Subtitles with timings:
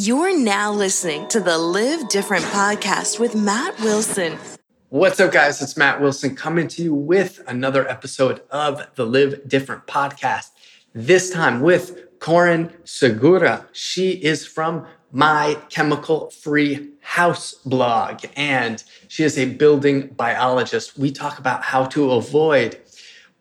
[0.00, 4.38] You're now listening to the Live Different podcast with Matt Wilson.
[4.90, 5.60] What's up, guys?
[5.60, 10.50] It's Matt Wilson coming to you with another episode of the Live Different podcast.
[10.94, 13.66] This time with Corinne Segura.
[13.72, 20.96] She is from my Chemical Free House blog, and she is a building biologist.
[20.96, 22.78] We talk about how to avoid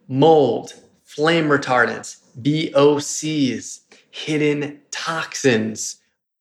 [0.07, 5.96] mold, flame retardants, VOCs, hidden toxins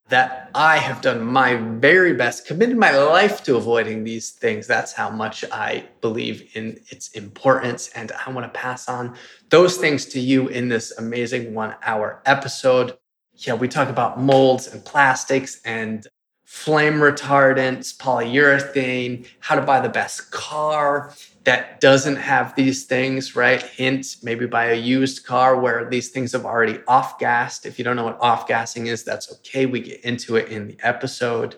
[0.09, 4.67] that I have done my very best, committed my life to avoiding these things.
[4.67, 7.90] That's how much I believe in its importance.
[7.94, 9.16] And I want to pass on
[9.50, 12.96] those things to you in this amazing one hour episode.
[13.35, 16.07] Yeah, we talk about molds and plastics and
[16.44, 21.13] flame retardants, polyurethane, how to buy the best car,
[21.46, 23.63] that doesn't have these things, right?
[23.63, 27.67] Hint, maybe buy a used car where these things have already off gassed.
[27.67, 29.64] If you don't know what off gassing is, that's okay.
[29.64, 31.55] We get into it in the episode.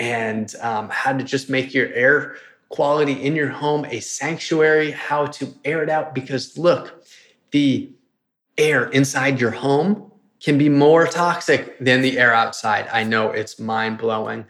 [0.00, 2.38] And um, how to just make your air
[2.70, 6.12] quality in your home a sanctuary, how to air it out.
[6.12, 7.04] Because look,
[7.52, 7.88] the
[8.58, 10.10] air inside your home
[10.42, 12.88] can be more toxic than the air outside.
[12.92, 14.46] I know it's mind blowing.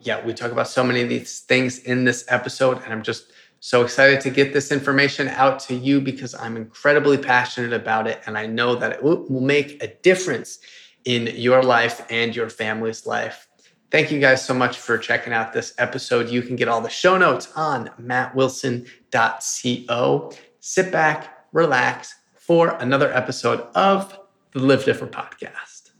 [0.00, 3.30] Yeah, we talk about so many of these things in this episode, and I'm just
[3.60, 8.20] so excited to get this information out to you because I'm incredibly passionate about it.
[8.26, 10.58] And I know that it will make a difference
[11.04, 13.48] in your life and your family's life.
[13.90, 16.28] Thank you guys so much for checking out this episode.
[16.28, 20.32] You can get all the show notes on mattwilson.co.
[20.60, 24.18] Sit back, relax for another episode of
[24.52, 25.90] the Live Different podcast.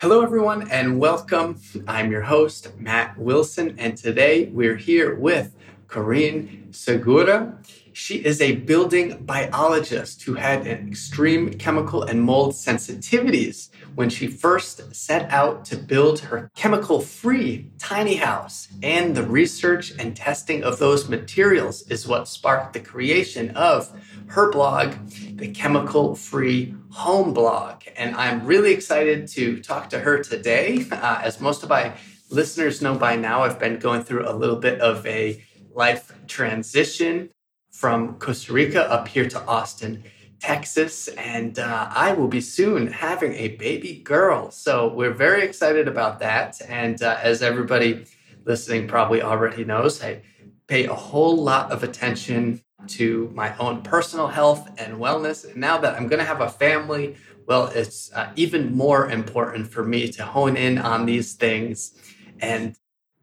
[0.00, 1.60] Hello, everyone, and welcome.
[1.86, 5.54] I'm your host, Matt Wilson, and today we're here with
[5.90, 7.58] Corinne Segura.
[7.92, 14.94] She is a building biologist who had extreme chemical and mold sensitivities when she first
[14.94, 18.68] set out to build her chemical free tiny house.
[18.84, 23.90] And the research and testing of those materials is what sparked the creation of
[24.28, 24.94] her blog,
[25.34, 27.82] the Chemical Free Home Blog.
[27.96, 30.86] And I'm really excited to talk to her today.
[30.92, 31.94] Uh, as most of my
[32.30, 35.42] listeners know by now, I've been going through a little bit of a
[35.80, 37.30] life transition
[37.72, 40.04] from Costa Rica up here to Austin,
[40.38, 41.08] Texas.
[41.08, 44.50] And uh, I will be soon having a baby girl.
[44.50, 46.60] So we're very excited about that.
[46.68, 48.04] And uh, as everybody
[48.44, 50.20] listening probably already knows, I
[50.66, 52.60] pay a whole lot of attention
[52.98, 55.50] to my own personal health and wellness.
[55.50, 57.16] And now that I'm going to have a family,
[57.46, 61.94] well, it's uh, even more important for me to hone in on these things
[62.38, 62.76] and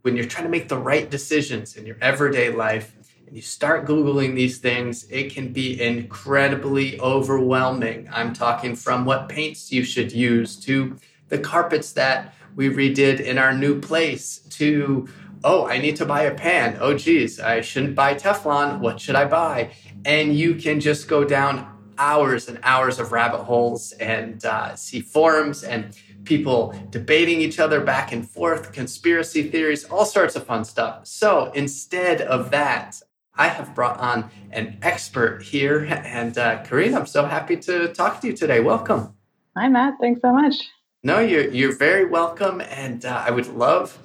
[0.07, 2.95] when you're trying to make the right decisions in your everyday life
[3.27, 8.07] and you start Googling these things, it can be incredibly overwhelming.
[8.09, 10.95] I'm talking from what paints you should use to
[11.27, 15.09] the carpets that we redid in our new place to,
[15.43, 16.77] oh, I need to buy a pan.
[16.79, 18.79] Oh, geez, I shouldn't buy Teflon.
[18.79, 19.71] What should I buy?
[20.05, 25.01] And you can just go down hours and hours of rabbit holes and uh, see
[25.01, 25.97] forums and
[26.27, 31.07] people debating each other back and forth, conspiracy theories, all sorts of fun stuff.
[31.07, 33.01] So instead of that,
[33.35, 35.85] I have brought on an expert here.
[35.89, 38.59] And uh, I'm so happy to talk to you today.
[38.59, 39.13] Welcome.
[39.55, 39.95] Hi, Matt.
[40.01, 40.55] Thanks so much.
[41.03, 42.61] No, you're, you're very welcome.
[42.61, 43.97] And uh, I would love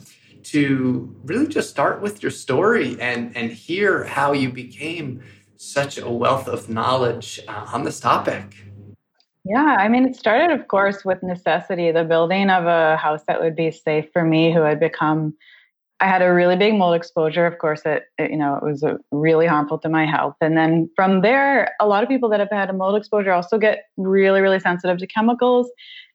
[0.45, 5.23] to really just start with your story and, and hear how you became
[5.57, 8.62] such a wealth of knowledge uh, on this topic.
[9.45, 13.41] Yeah, I mean, it started, of course, with necessity, the building of a house that
[13.41, 15.35] would be safe for me, who had become.
[16.01, 17.47] I had a really big mold exposure.
[17.47, 20.37] Of course, it, it you know it was uh, really harmful to my health.
[20.41, 23.59] And then from there, a lot of people that have had a mold exposure also
[23.59, 25.71] get really, really sensitive to chemicals.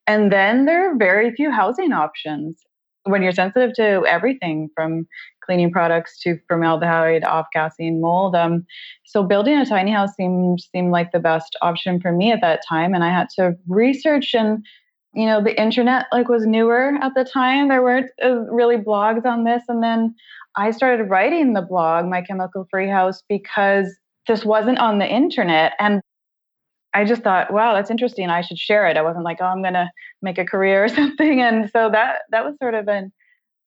[0.07, 2.63] And then there are very few housing options
[3.05, 5.07] when you're sensitive to everything from
[5.47, 8.35] cleaning products to formaldehyde, off-gassing, mold.
[8.35, 8.65] Um,
[9.05, 12.61] so building a tiny house seemed seemed like the best option for me at that
[12.67, 14.63] time, and I had to research and
[15.13, 17.69] you know the internet like was newer at the time.
[17.69, 20.13] There weren't uh, really blogs on this, and then
[20.55, 23.95] I started writing the blog, My Chemical Free House, because
[24.27, 26.01] this wasn't on the internet and
[26.93, 28.29] I just thought, wow, that's interesting.
[28.29, 28.97] I should share it.
[28.97, 29.87] I wasn't like, oh, I'm going to
[30.23, 31.41] make a career or something.
[31.41, 33.11] And so that that was sort of an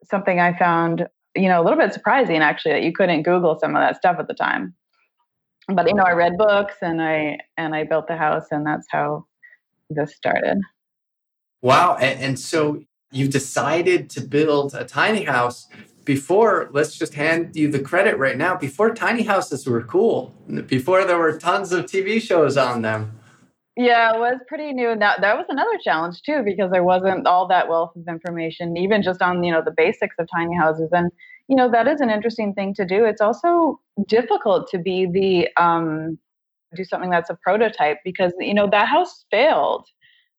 [0.04, 1.06] something I found
[1.36, 4.16] you know, a little bit surprising actually that you couldn't Google some of that stuff
[4.18, 4.74] at the time.
[5.68, 8.86] But you know, I read books and I and I built the house, and that's
[8.90, 9.26] how
[9.88, 10.58] this started.
[11.62, 11.96] Wow!
[12.00, 12.82] And, and so
[13.12, 15.68] you decided to build a tiny house
[16.04, 16.70] before.
[16.72, 18.56] Let's just hand you the credit right now.
[18.56, 20.34] Before tiny houses were cool,
[20.66, 23.19] before there were tons of TV shows on them.
[23.80, 24.94] Yeah, it was pretty new.
[24.94, 29.02] Now that was another challenge too, because there wasn't all that wealth of information, even
[29.02, 30.90] just on you know the basics of tiny houses.
[30.92, 31.10] And
[31.48, 33.04] you know that is an interesting thing to do.
[33.06, 36.18] It's also difficult to be the um,
[36.76, 39.86] do something that's a prototype because you know that house failed.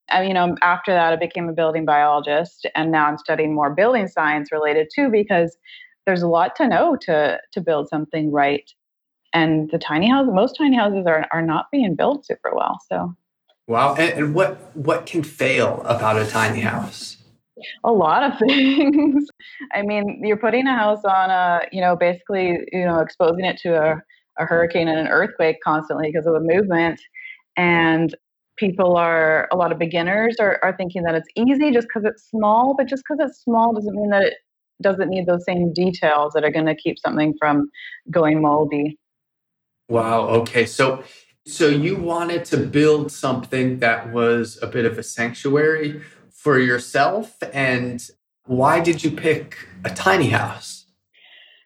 [0.10, 3.74] And you know after that, I became a building biologist, and now I'm studying more
[3.76, 5.58] building science related too because
[6.08, 8.70] there's a lot to know to to build something right.
[9.34, 12.80] And the tiny house, most tiny houses are are not being built super well.
[12.90, 13.16] So
[13.72, 13.96] Wow.
[13.96, 17.16] And, and, what what can fail about a tiny house?
[17.86, 19.30] A lot of things.
[19.74, 23.58] I mean, you're putting a house on a, you know, basically, you know, exposing it
[23.60, 23.96] to a,
[24.40, 27.00] a hurricane and an earthquake constantly because of the movement.
[27.56, 28.14] And
[28.58, 32.30] people are, a lot of beginners are, are thinking that it's easy just because it's
[32.30, 34.34] small, but just because it's small doesn't mean that it
[34.82, 37.70] doesn't need those same details that are going to keep something from
[38.10, 38.98] going moldy.
[39.88, 40.28] Wow.
[40.28, 40.66] Okay.
[40.66, 41.06] So
[41.46, 46.02] so you wanted to build something that was a bit of a sanctuary
[46.32, 47.38] for yourself.
[47.54, 48.04] And
[48.46, 50.86] why did you pick a tiny house?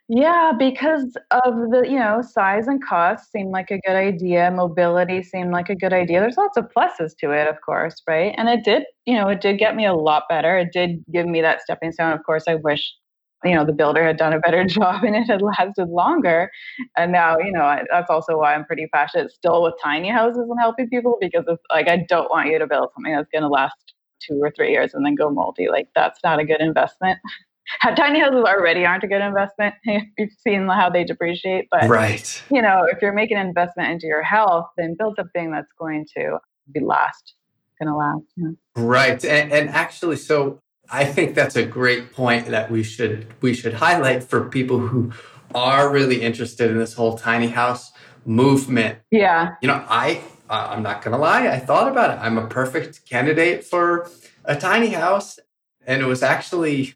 [0.07, 4.51] Yeah, because of the, you know, size and cost seemed like a good idea.
[4.51, 6.19] Mobility seemed like a good idea.
[6.19, 8.33] There's lots of pluses to it, of course, right?
[8.37, 10.59] And it did, you know, it did get me a lot better.
[10.59, 12.13] It did give me that stepping stone.
[12.13, 12.93] Of course, I wish
[13.45, 16.49] you know the builder had done a better job and it had lasted longer.
[16.97, 20.59] And now you know that's also why i'm pretty passionate still with tiny houses and
[20.59, 23.47] helping people because it's like i don't want you to build something that's going to
[23.47, 23.93] last
[24.25, 25.69] two or three years and then go moldy.
[25.69, 27.19] Like that's not a good investment.
[27.95, 29.73] Tiny houses already aren't a good investment.
[29.85, 32.43] You've seen how they depreciate but right.
[32.51, 36.05] you know if you're making an investment into your health then build something that's going
[36.17, 36.37] to
[36.71, 37.33] be last
[37.81, 38.49] going to last yeah.
[38.75, 39.25] right.
[39.25, 40.59] And, and actually so
[40.89, 45.11] I think that's a great point that we should we should highlight for people who
[45.53, 47.91] are really interested in this whole tiny house
[48.25, 48.99] movement.
[49.11, 49.55] Yeah.
[49.61, 52.21] You know, I uh, I'm not going to lie, I thought about it.
[52.21, 54.09] I'm a perfect candidate for
[54.43, 55.39] a tiny house
[55.87, 56.93] and it was actually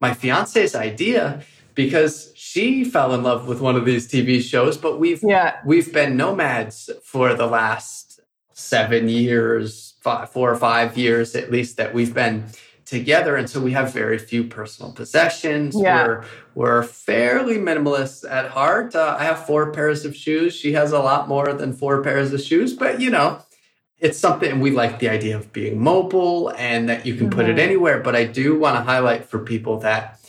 [0.00, 1.42] my fiance's idea
[1.74, 5.58] because she fell in love with one of these TV shows, but we've yeah.
[5.64, 8.20] we've been nomads for the last
[8.54, 12.46] 7 years, five, 4 or 5 years at least that we've been
[12.86, 13.36] together.
[13.36, 15.76] And so we have very few personal possessions.
[15.78, 16.06] Yeah.
[16.06, 16.24] We're,
[16.54, 18.94] we're fairly minimalist at heart.
[18.94, 20.54] Uh, I have four pairs of shoes.
[20.54, 23.42] She has a lot more than four pairs of shoes, but you know,
[23.98, 27.36] it's something we like the idea of being mobile and that you can mm-hmm.
[27.36, 27.60] put it mm-hmm.
[27.60, 28.00] anywhere.
[28.00, 30.20] But I do want to highlight for people that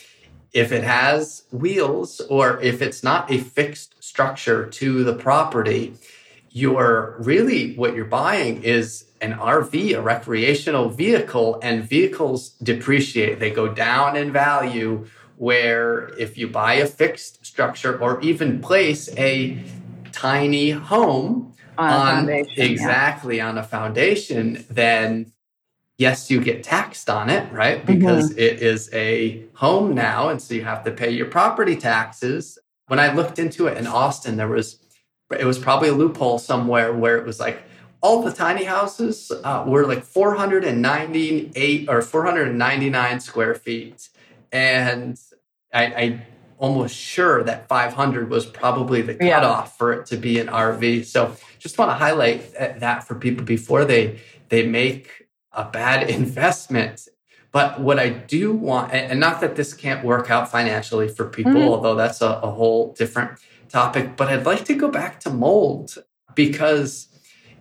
[0.52, 5.94] if it has wheels or if it's not a fixed structure to the property,
[6.58, 13.38] you're really what you're buying is an RV, a recreational vehicle, and vehicles depreciate.
[13.38, 15.06] They go down in value.
[15.36, 19.62] Where if you buy a fixed structure or even place a
[20.10, 23.48] tiny home on, on exactly yeah.
[23.48, 25.32] on a foundation, then
[25.96, 27.86] yes, you get taxed on it, right?
[27.86, 28.38] Because mm-hmm.
[28.40, 30.28] it is a home now.
[30.28, 32.58] And so you have to pay your property taxes.
[32.88, 34.78] When I looked into it in Austin, there was,
[35.30, 37.62] it was probably a loophole somewhere where it was like,
[38.00, 44.08] all the tiny houses uh, were like 498 or 499 square feet.
[44.52, 45.18] And
[45.72, 46.26] I, I
[46.58, 49.76] almost sure that 500 was probably the cutoff yeah.
[49.76, 51.06] for it to be an RV.
[51.06, 57.08] So just want to highlight that for people before they they make a bad investment.
[57.50, 61.52] But what I do want, and not that this can't work out financially for people,
[61.52, 61.68] mm-hmm.
[61.68, 65.96] although that's a, a whole different topic, but I'd like to go back to mold
[66.34, 67.08] because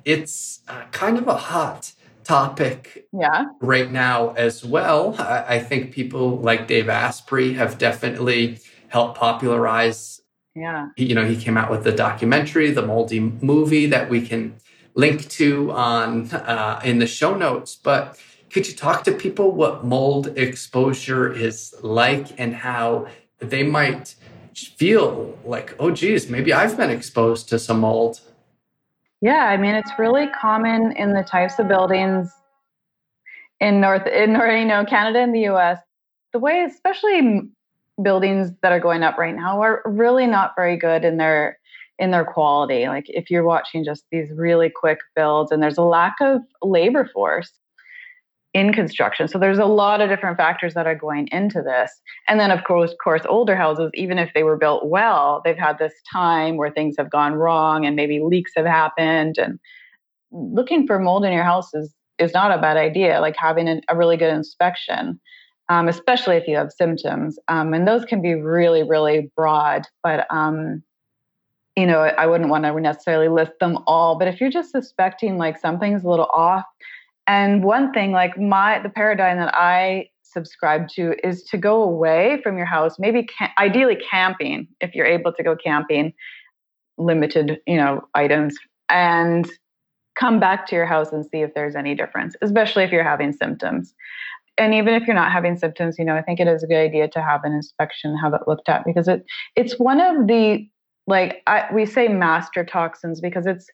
[0.05, 3.45] it's uh, kind of a hot topic yeah.
[3.61, 5.15] right now as well.
[5.17, 8.59] I, I, think people like Dave Asprey have definitely
[8.89, 10.21] helped popularize.
[10.53, 10.89] Yeah.
[10.97, 14.57] You know, he came out with the documentary, the Moldy movie that we can
[14.93, 17.75] link to on uh, in the show notes.
[17.75, 18.19] But
[18.51, 23.07] could you talk to people what mold exposure is like and how
[23.39, 24.15] they might
[24.65, 28.21] feel like, oh, geez, maybe I've been exposed to some mold?
[29.21, 32.31] Yeah, I mean it's really common in the types of buildings
[33.59, 35.79] in North in you know Canada and the U.S.
[36.33, 37.41] The way, especially
[38.01, 41.57] buildings that are going up right now, are really not very good in their
[41.97, 42.87] in their quality.
[42.87, 47.09] Like if you're watching just these really quick builds, and there's a lack of labor
[47.11, 47.51] force
[48.57, 49.27] in construction.
[49.27, 51.91] So there's a lot of different factors that are going into this.
[52.27, 55.77] And then of course, course older houses, even if they were built well, they've had
[55.77, 59.59] this time where things have gone wrong and maybe leaks have happened and
[60.31, 63.79] looking for mold in your house is is not a bad idea like having an,
[63.89, 65.19] a really good inspection
[65.69, 70.25] um, especially if you have symptoms um, and those can be really really broad but
[70.29, 70.83] um,
[71.77, 75.37] you know, I wouldn't want to necessarily list them all, but if you're just suspecting
[75.37, 76.65] like something's a little off,
[77.27, 82.39] and one thing like my the paradigm that I subscribe to is to go away
[82.43, 86.13] from your house, maybe ideally camping if you're able to go camping,
[86.97, 88.55] limited, you know, items
[88.89, 89.49] and
[90.17, 93.31] come back to your house and see if there's any difference, especially if you're having
[93.31, 93.93] symptoms.
[94.57, 96.77] And even if you're not having symptoms, you know, I think it is a good
[96.77, 99.23] idea to have an inspection, have it looked at because it
[99.55, 100.67] it's one of the
[101.05, 103.67] like I, we say master toxins because it's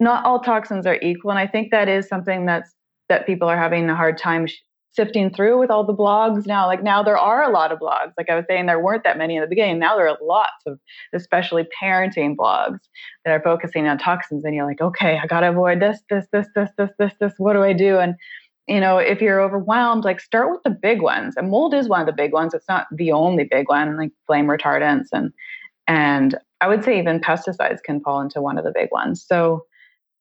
[0.00, 2.74] not all toxins are equal, and I think that is something that's
[3.10, 4.56] that people are having a hard time sh-
[4.92, 6.66] sifting through with all the blogs now.
[6.66, 8.12] Like now there are a lot of blogs.
[8.16, 9.78] Like I was saying, there weren't that many in the beginning.
[9.78, 10.80] Now there are lots of,
[11.12, 12.80] especially parenting blogs
[13.24, 14.44] that are focusing on toxins.
[14.44, 17.32] And you're like, okay, I got to avoid this, this, this, this, this, this, this.
[17.36, 17.98] What do I do?
[17.98, 18.14] And
[18.66, 21.34] you know, if you're overwhelmed, like start with the big ones.
[21.36, 22.54] And mold is one of the big ones.
[22.54, 25.32] It's not the only big one, like flame retardants and
[25.86, 29.24] and I would say even pesticides can fall into one of the big ones.
[29.26, 29.64] So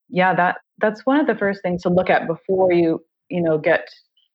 [0.10, 3.58] yeah, that that's one of the first things to look at before you, you know,
[3.58, 3.88] get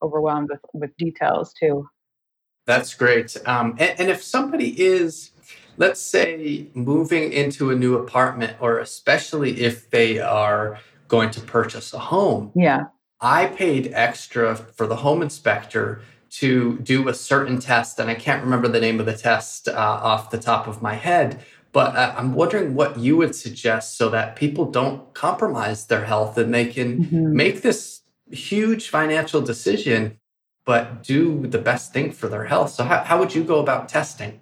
[0.02, 1.88] overwhelmed with, with details too.
[2.66, 3.36] That's great.
[3.46, 5.30] Um, and, and if somebody is,
[5.76, 10.78] let's say, moving into a new apartment, or especially if they are
[11.08, 12.84] going to purchase a home, yeah,
[13.20, 18.42] I paid extra for the home inspector to do a certain test, and I can't
[18.42, 21.44] remember the name of the test uh, off the top of my head.
[21.74, 26.38] But uh, I'm wondering what you would suggest so that people don't compromise their health
[26.38, 27.36] and they can mm-hmm.
[27.36, 30.18] make this huge financial decision,
[30.64, 32.70] but do the best thing for their health.
[32.70, 34.40] So, how, how would you go about testing?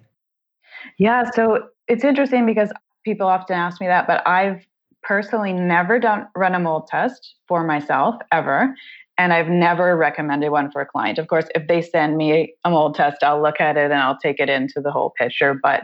[0.99, 2.71] Yeah, so it's interesting because
[3.03, 4.63] people often ask me that, but I've
[5.01, 8.75] personally never done run a mold test for myself ever.
[9.17, 11.17] And I've never recommended one for a client.
[11.17, 14.17] Of course, if they send me a mold test, I'll look at it and I'll
[14.17, 15.59] take it into the whole picture.
[15.61, 15.83] But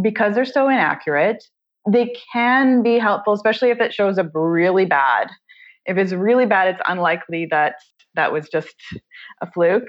[0.00, 1.44] because they're so inaccurate,
[1.88, 5.30] they can be helpful, especially if it shows up really bad
[5.86, 7.74] if it's really bad, it's unlikely that
[8.14, 8.74] that was just
[9.40, 9.88] a fluke.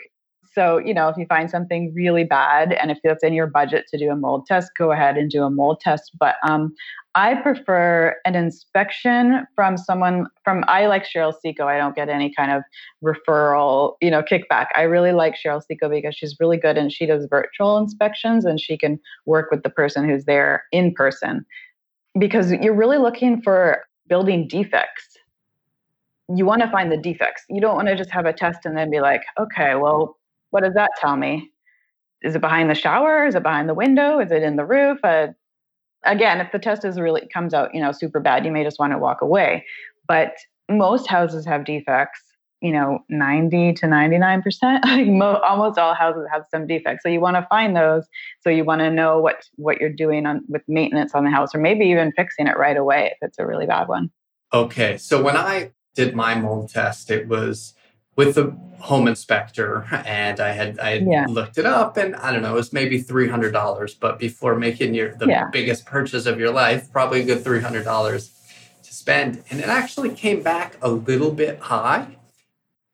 [0.53, 3.85] So, you know, if you find something really bad and if it's in your budget
[3.89, 6.11] to do a mold test, go ahead and do a mold test.
[6.19, 6.73] But um,
[7.13, 11.67] I prefer an inspection from someone from, I like Cheryl Seco.
[11.67, 12.63] I don't get any kind of
[13.03, 14.67] referral, you know, kickback.
[14.75, 18.61] I really like Cheryl Seco because she's really good and she does virtual inspections and
[18.61, 21.45] she can work with the person who's there in person
[22.17, 25.11] because you're really looking for building defects
[26.37, 27.43] you want to find the defects.
[27.49, 30.17] You don't want to just have a test and then be like, okay, well,
[30.51, 31.51] what does that tell me?
[32.21, 33.25] Is it behind the shower?
[33.25, 34.19] Is it behind the window?
[34.19, 34.99] Is it in the roof?
[35.03, 35.27] Uh,
[36.05, 38.79] again, if the test is really comes out, you know, super bad, you may just
[38.79, 39.65] want to walk away.
[40.07, 40.35] But
[40.69, 42.21] most houses have defects.
[42.61, 44.83] You know, ninety to ninety nine percent.
[44.87, 47.01] Like mo- almost all houses have some defects.
[47.01, 48.05] So you want to find those.
[48.41, 51.55] So you want to know what what you're doing on with maintenance on the house,
[51.55, 54.11] or maybe even fixing it right away if it's a really bad one.
[54.53, 57.73] Okay, so when I did my mold test, it was
[58.15, 61.25] with the home inspector and I had I had yeah.
[61.29, 63.93] looked it up and I don't know, it was maybe three hundred dollars.
[63.93, 65.49] But before making your the yeah.
[65.51, 68.31] biggest purchase of your life, probably a good three hundred dollars
[68.83, 69.43] to spend.
[69.49, 72.17] And it actually came back a little bit high,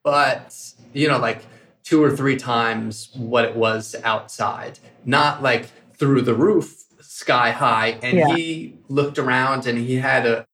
[0.04, 0.56] but
[0.94, 1.46] you know, like
[1.84, 4.80] two or three times what it was outside.
[5.06, 7.98] Not like through the roof sky high.
[8.04, 8.36] And yeah.
[8.36, 10.46] he looked around and he had a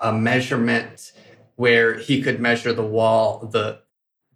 [0.00, 1.12] a measurement
[1.56, 3.81] where he could measure the wall, the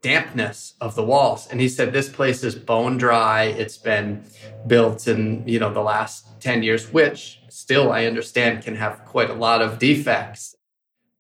[0.00, 1.48] dampness of the walls.
[1.48, 3.44] And he said, this place is bone dry.
[3.44, 4.24] It's been
[4.66, 9.30] built in, you know, the last 10 years, which still I understand can have quite
[9.30, 10.56] a lot of defects.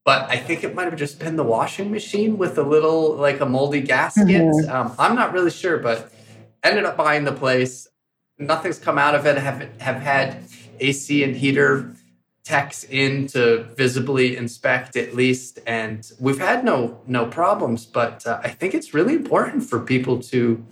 [0.04, 3.40] But I think it might have just been the washing machine with a little, like
[3.40, 4.26] a moldy gasket.
[4.28, 4.70] Mm-hmm.
[4.70, 6.12] Um, I'm not really sure, but
[6.62, 7.88] ended up buying the place.
[8.38, 9.36] Nothing's come out of it.
[9.36, 10.44] Have have had
[10.78, 11.95] AC and heater
[12.46, 18.40] techs in to visibly inspect at least and we've had no no problems but uh,
[18.44, 20.64] i think it's really important for people to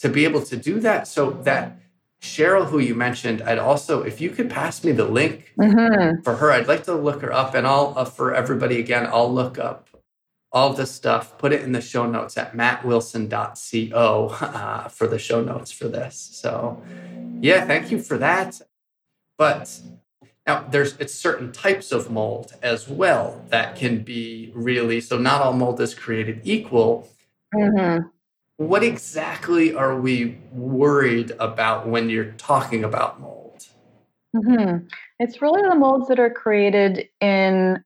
[0.00, 1.06] to be able to do that.
[1.06, 1.76] So that
[2.20, 6.20] cheryl who you mentioned i'd also if you could pass me the link mm-hmm.
[6.20, 9.32] for her i'd like to look her up and i'll uh, for everybody again i'll
[9.32, 9.88] look up
[10.52, 15.42] all this stuff put it in the show notes at mattwilson.co uh, for the show
[15.42, 16.14] notes for this.
[16.32, 16.82] So
[17.40, 18.60] yeah thank you for that.
[19.38, 19.80] But
[20.46, 25.18] now, there's it's certain types of mold as well that can be really so.
[25.18, 27.08] Not all mold is created equal.
[27.54, 28.06] Mm-hmm.
[28.56, 33.66] What exactly are we worried about when you're talking about mold?
[34.34, 34.86] Mm-hmm.
[35.18, 37.82] It's really the molds that are created in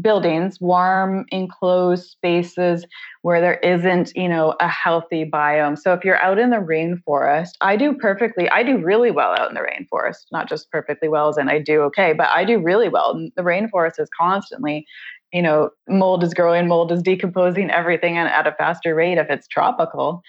[0.00, 2.84] buildings, warm, enclosed spaces
[3.24, 5.78] where there isn't, you know, a healthy biome.
[5.78, 9.48] So if you're out in the rainforest, I do perfectly, I do really well out
[9.48, 12.60] in the rainforest, not just perfectly well as in I do okay, but I do
[12.60, 13.14] really well.
[13.34, 14.86] The rainforest is constantly,
[15.32, 19.48] you know, mold is growing, mold is decomposing everything at a faster rate if it's
[19.48, 20.20] tropical.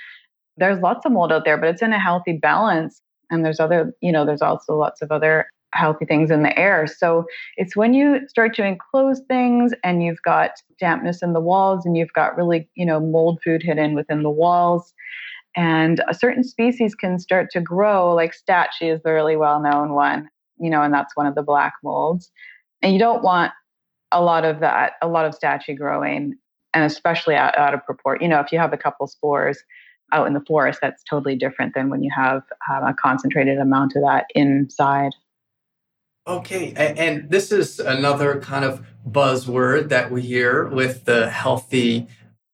[0.55, 3.01] There's lots of mold out there, but it's in a healthy balance.
[3.29, 6.88] And there's other, you know, there's also lots of other healthy things in the air.
[6.88, 7.25] So
[7.58, 11.98] it's when you start to enclose things and you've got dampness in the walls and
[11.98, 14.94] you've got really, you know, mold food hidden within the walls.
[15.55, 19.94] And a certain species can start to grow, like stachy is the really well known
[19.94, 20.29] one,
[20.60, 22.32] you know, and that's one of the black molds.
[22.82, 23.51] And you don't want
[24.12, 26.36] a lot of that, a lot of stachy growing,
[26.74, 28.22] and especially out, out of proport.
[28.22, 29.63] You know, if you have a couple spores,
[30.12, 33.96] out in the forest, that's totally different than when you have um, a concentrated amount
[33.96, 35.12] of that inside.
[36.27, 42.08] Okay, and this is another kind of buzzword that we hear with the healthy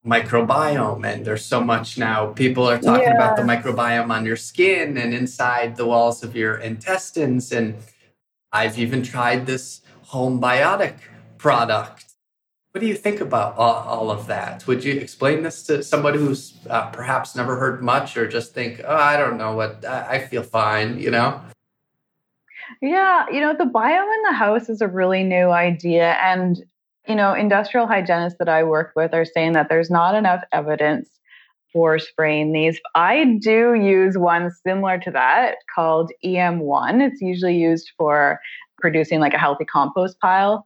[0.05, 1.05] microbiome.
[1.05, 2.27] And there's so much now.
[2.27, 3.15] People are talking yeah.
[3.15, 7.53] about the microbiome on your skin and inside the walls of your intestines.
[7.53, 7.75] And
[8.51, 10.95] I've even tried this Homebiotic
[11.37, 12.05] product.
[12.71, 14.67] What do you think about all, of that?
[14.67, 18.81] Would you explain this to somebody who's uh, perhaps never heard much or just think,
[18.85, 21.41] oh, I don't know what, I feel fine, you know?
[22.81, 26.13] Yeah, you know, the biome in the house is a really new idea.
[26.21, 26.63] And,
[27.07, 31.09] you know, industrial hygienists that I work with are saying that there's not enough evidence
[31.73, 32.79] for spraying these.
[32.95, 37.01] I do use one similar to that called EM1.
[37.01, 38.39] It's usually used for
[38.79, 40.65] producing like a healthy compost pile.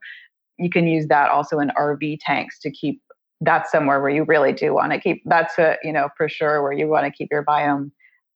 [0.57, 3.01] You can use that also in RV tanks to keep
[3.41, 6.63] that's somewhere where you really do want to keep that's a, you know, for sure
[6.63, 7.91] where you want to keep your biome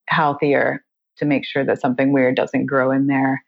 [0.07, 0.83] healthier
[1.17, 3.41] to make sure that something weird doesn't grow in there.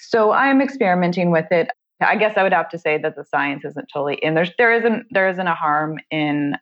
[0.00, 1.68] So I'm experimenting with it.
[2.00, 4.34] I guess I would have to say that the science isn't totally in.
[4.34, 6.54] There's there isn't there isn't a harm in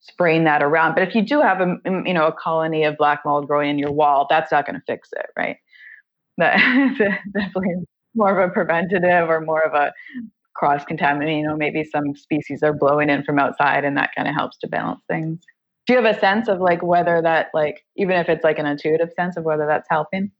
[0.00, 0.94] spraying that around.
[0.94, 3.70] But if you do have a mm, you know a colony of black mold growing
[3.70, 5.56] in your wall, that's not going to fix it, right?
[6.38, 6.56] That
[7.34, 7.84] definitely
[8.14, 9.92] more of a preventative or more of a
[10.54, 11.40] cross contamination.
[11.40, 14.58] You know, maybe some species are blowing in from outside, and that kind of helps
[14.58, 15.40] to balance things.
[15.86, 18.66] Do you have a sense of like whether that like even if it's like an
[18.66, 20.30] intuitive sense of whether that's helping?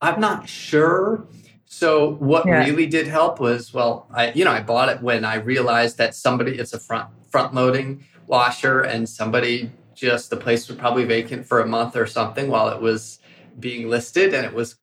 [0.00, 1.24] I'm not sure.
[1.72, 2.64] So what yeah.
[2.64, 6.16] really did help was, well, I you know I bought it when I realized that
[6.16, 11.46] somebody it's a front front loading washer and somebody just the place was probably vacant
[11.46, 13.20] for a month or something while it was
[13.60, 14.76] being listed and it was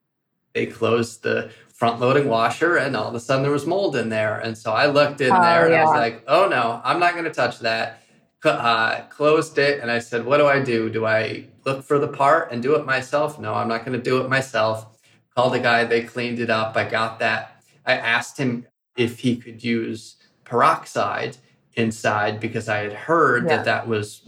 [0.53, 4.07] they closed the front loading washer and all of a sudden there was mold in
[4.07, 5.81] there and so I looked in oh, there and yeah.
[5.81, 8.01] I was like, oh no, I'm not going to touch that.
[8.43, 10.89] Uh, closed it and I said, what do I do?
[10.89, 13.37] Do I look for the part and do it myself?
[13.39, 14.96] No, I'm not going to do it myself
[15.37, 16.75] called a guy, they cleaned it up.
[16.75, 17.61] I got that.
[17.85, 18.65] I asked him
[18.97, 21.37] if he could use peroxide
[21.75, 23.57] inside because I had heard yeah.
[23.57, 24.27] that that was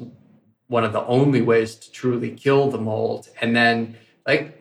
[0.68, 3.28] one of the only ways to truly kill the mold.
[3.42, 4.56] And then, like,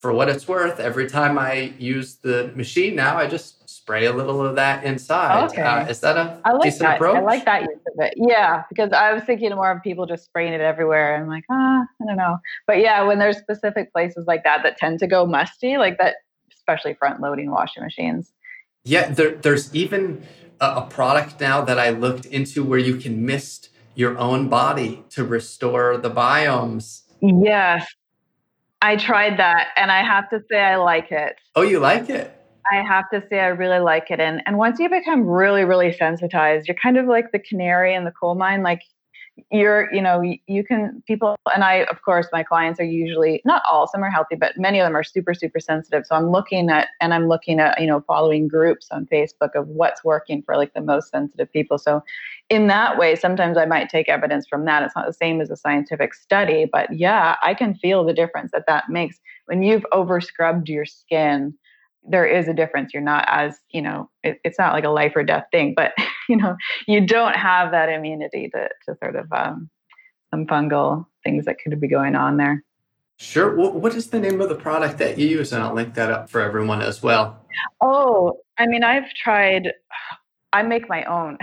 [0.00, 3.59] for what it's worth, every time I use the machine now, I just
[3.90, 5.50] spray a little of that inside.
[5.50, 5.62] Okay.
[5.62, 6.96] Uh, is that a I like decent that.
[6.96, 7.16] approach?
[7.16, 8.14] I like that use of it.
[8.16, 11.16] Yeah, because I was thinking more of people just spraying it everywhere.
[11.16, 12.38] I'm like, ah, I don't know.
[12.66, 16.16] But yeah, when there's specific places like that that tend to go musty, like that,
[16.52, 18.32] especially front loading washing machines.
[18.84, 20.22] Yeah, there, there's even
[20.60, 25.04] a, a product now that I looked into where you can mist your own body
[25.10, 27.02] to restore the biomes.
[27.20, 27.86] Yes.
[28.82, 31.36] I tried that and I have to say I like it.
[31.54, 32.39] Oh, you like it?
[32.70, 34.20] I have to say I really like it.
[34.20, 38.04] And and once you become really, really sensitized, you're kind of like the canary in
[38.04, 38.62] the coal mine.
[38.62, 38.82] Like
[39.50, 43.62] you're, you know, you can people and I, of course, my clients are usually not
[43.70, 46.04] all, some are healthy, but many of them are super, super sensitive.
[46.06, 49.68] So I'm looking at and I'm looking at, you know, following groups on Facebook of
[49.68, 51.78] what's working for like the most sensitive people.
[51.78, 52.02] So
[52.48, 54.82] in that way, sometimes I might take evidence from that.
[54.82, 58.50] It's not the same as a scientific study, but yeah, I can feel the difference
[58.52, 61.54] that that makes when you've over scrubbed your skin
[62.08, 62.92] there is a difference.
[62.94, 65.92] You're not as, you know, it, it's not like a life or death thing, but,
[66.28, 69.70] you know, you don't have that immunity to, to sort of um,
[70.30, 72.64] some fungal things that could be going on there.
[73.18, 73.54] Sure.
[73.54, 75.52] what is the name of the product that you use?
[75.52, 77.44] And I'll link that up for everyone as well.
[77.82, 79.72] Oh, I mean, I've tried,
[80.54, 81.36] I make my own.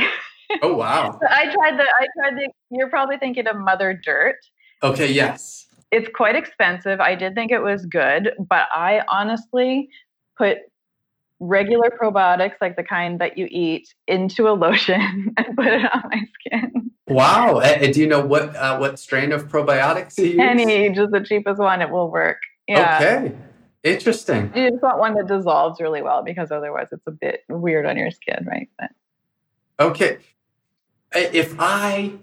[0.63, 1.19] Oh, wow.
[1.29, 4.37] I tried the, I tried the, you're probably thinking of Mother Dirt.
[4.81, 5.11] Okay.
[5.11, 5.67] Yes.
[5.91, 6.99] It's quite expensive.
[6.99, 9.89] I did think it was good, but I honestly
[10.37, 10.57] put
[11.39, 16.03] regular probiotics, like the kind that you eat, into a lotion and put it on
[16.11, 16.91] my skin.
[17.07, 17.59] Wow!
[17.59, 20.39] And do you know what uh, what strain of probiotics you use?
[20.41, 22.39] Any, just the cheapest one, it will work.
[22.67, 22.97] Yeah.
[22.97, 23.35] Okay.
[23.83, 24.51] Interesting.
[24.53, 27.95] You just want one that dissolves really well because otherwise it's a bit weird on
[27.95, 28.69] your skin, right?
[28.77, 28.89] But
[29.79, 30.17] Okay.
[31.13, 32.13] If I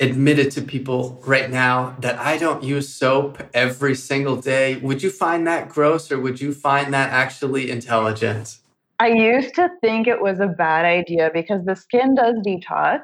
[0.00, 5.10] admitted to people right now that I don't use soap every single day, would you
[5.10, 8.58] find that gross or would you find that actually intelligent?
[8.98, 13.00] I used to think it was a bad idea because the skin does detox.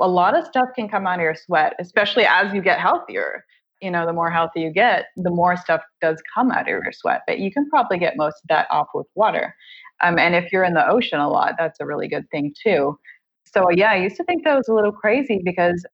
[0.00, 3.44] A lot of stuff can come out of your sweat, especially as you get healthier.
[3.80, 6.92] You know, the more healthy you get, the more stuff does come out of your
[6.92, 7.22] sweat.
[7.26, 9.54] But you can probably get most of that off with water.
[10.02, 12.98] Um, and if you're in the ocean a lot, that's a really good thing too.
[13.44, 15.84] So yeah, I used to think that was a little crazy because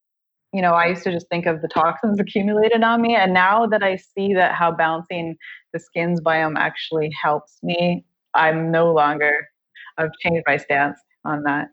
[0.52, 3.14] you know, I used to just think of the toxins accumulated on me.
[3.14, 5.36] And now that I see that how balancing
[5.72, 9.32] the skin's biome actually helps me, I'm no longer,
[9.98, 11.68] I've changed my stance on that.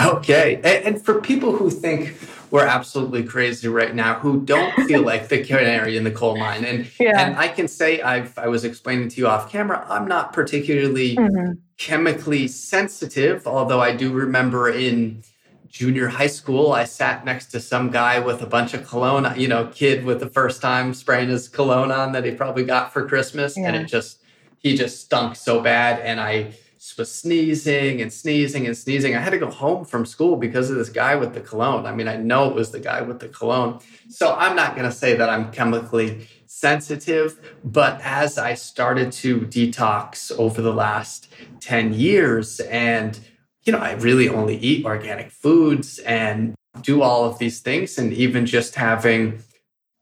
[0.00, 0.60] Okay.
[0.62, 2.14] And, for people who think
[2.52, 6.64] we're absolutely crazy right now, who don't feel like the canary in the coal mine,
[6.64, 7.20] and, yeah.
[7.20, 11.16] and I can say I've I was explaining to you off camera, I'm not particularly
[11.16, 11.54] mm-hmm.
[11.78, 15.24] chemically sensitive, although I do remember in
[15.68, 19.48] junior high school, I sat next to some guy with a bunch of cologne, you
[19.48, 23.06] know, kid with the first time spraying his cologne on that he probably got for
[23.06, 23.56] Christmas.
[23.56, 23.68] Yeah.
[23.68, 24.22] And it just,
[24.58, 26.00] he just stunk so bad.
[26.00, 26.54] And I
[26.96, 29.14] was sneezing and sneezing and sneezing.
[29.14, 31.86] I had to go home from school because of this guy with the cologne.
[31.86, 33.80] I mean, I know it was the guy with the cologne.
[34.08, 39.40] So I'm not going to say that I'm chemically sensitive, but as I started to
[39.40, 43.20] detox over the last 10 years and
[43.68, 47.98] you know, I really only eat organic foods and do all of these things.
[47.98, 49.42] And even just having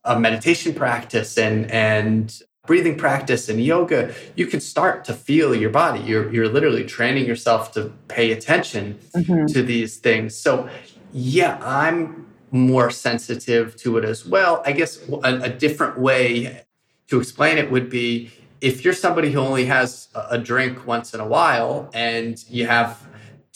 [0.05, 2.33] a meditation practice and, and
[2.65, 5.99] breathing practice and yoga, you can start to feel your body.
[5.99, 9.47] You're, you're literally training yourself to pay attention mm-hmm.
[9.47, 10.33] to these things.
[10.33, 10.69] So,
[11.11, 14.63] yeah, I'm more sensitive to it as well.
[14.65, 16.63] I guess a, a different way
[17.09, 21.19] to explain it would be if you're somebody who only has a drink once in
[21.19, 23.05] a while and you have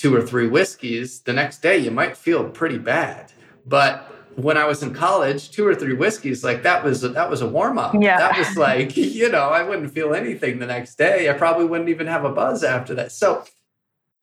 [0.02, 3.32] two or three whiskeys, the next day you might feel pretty bad.
[3.68, 7.30] But when I was in college, two or three whiskeys, like that was a, that
[7.30, 7.94] was a warm up.
[7.94, 8.18] Yeah.
[8.18, 11.30] That was like, you know, I wouldn't feel anything the next day.
[11.30, 13.12] I probably wouldn't even have a buzz after that.
[13.12, 13.46] So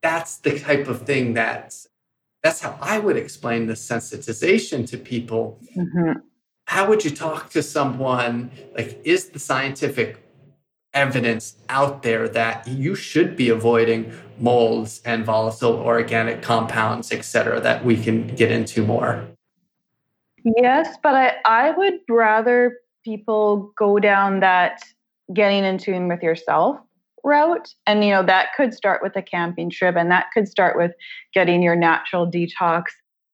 [0.03, 1.77] that's the type of thing that
[2.43, 5.61] that's how I would explain the sensitization to people.
[5.77, 6.19] Mm-hmm.
[6.65, 10.25] How would you talk to someone like is the scientific
[10.93, 17.61] evidence out there that you should be avoiding molds and volatile organic compounds, et cetera,
[17.61, 19.27] that we can get into more.
[20.45, 24.81] Yes, but I, I would rather people go down that
[25.35, 26.79] getting in tune with yourself
[27.25, 27.69] route.
[27.87, 30.93] And, you know, that could start with a camping trip and that could start with
[31.35, 32.85] getting your natural detox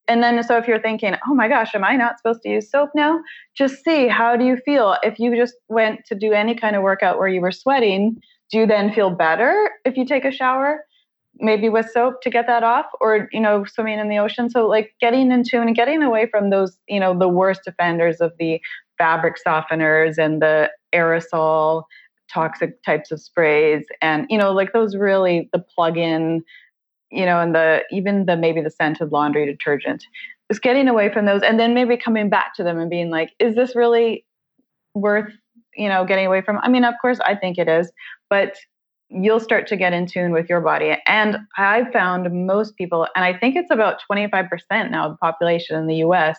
[0.06, 2.70] and then, so if you're thinking, oh my gosh, am I not supposed to use
[2.70, 3.20] soap now?
[3.56, 4.96] Just see how do you feel?
[5.02, 8.58] If you just went to do any kind of workout where you were sweating, do
[8.58, 10.84] you then feel better if you take a shower?
[11.40, 14.48] Maybe with soap to get that off, or you know, swimming in the ocean.
[14.48, 18.32] So, like getting into and getting away from those, you know, the worst offenders of
[18.38, 18.60] the
[18.98, 21.84] fabric softeners and the aerosol
[22.32, 26.42] toxic types of sprays, and you know, like those really the plug-in
[27.14, 30.04] you know, and the even the maybe the scented laundry detergent.
[30.50, 33.30] Is getting away from those and then maybe coming back to them and being like,
[33.38, 34.26] is this really
[34.94, 35.32] worth,
[35.74, 36.58] you know, getting away from?
[36.62, 37.90] I mean, of course I think it is,
[38.28, 38.56] but
[39.10, 40.96] you'll start to get in tune with your body.
[41.06, 44.48] And I found most people, and I think it's about 25%
[44.90, 46.38] now of the population in the US,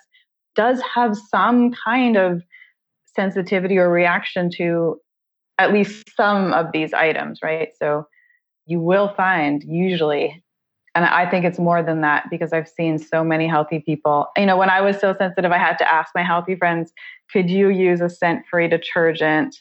[0.55, 2.41] does have some kind of
[3.05, 4.99] sensitivity or reaction to
[5.57, 7.69] at least some of these items, right?
[7.79, 8.07] So
[8.65, 10.43] you will find usually
[10.95, 14.29] and I think it's more than that because I've seen so many healthy people.
[14.37, 16.93] You know, when I was so sensitive, I had to ask my healthy friends,
[17.29, 19.57] could you use a scent free detergent?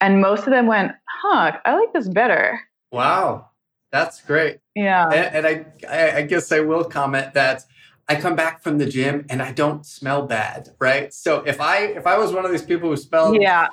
[0.00, 2.60] And most of them went, huh, I like this better.
[2.92, 3.50] Wow.
[3.92, 4.58] That's great.
[4.74, 5.08] Yeah.
[5.08, 7.64] And, and I, I guess I will comment that
[8.08, 11.12] I come back from the gym and I don't smell bad, right?
[11.12, 13.68] So if I if I was one of these people who smelled yeah.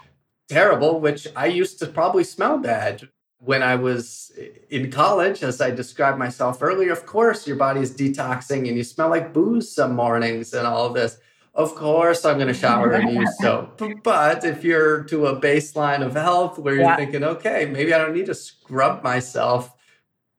[0.49, 3.09] terrible, which I used to probably smell bad
[3.39, 4.31] when I was
[4.69, 8.83] in college, as I described myself earlier, of course, your body is detoxing and you
[8.83, 11.17] smell like booze some mornings and all of this.
[11.55, 13.79] Of course, I'm going to shower and use soap.
[14.03, 16.95] But if you're to a baseline of health where you're yeah.
[16.95, 19.71] thinking, okay, maybe I don't need to scrub myself.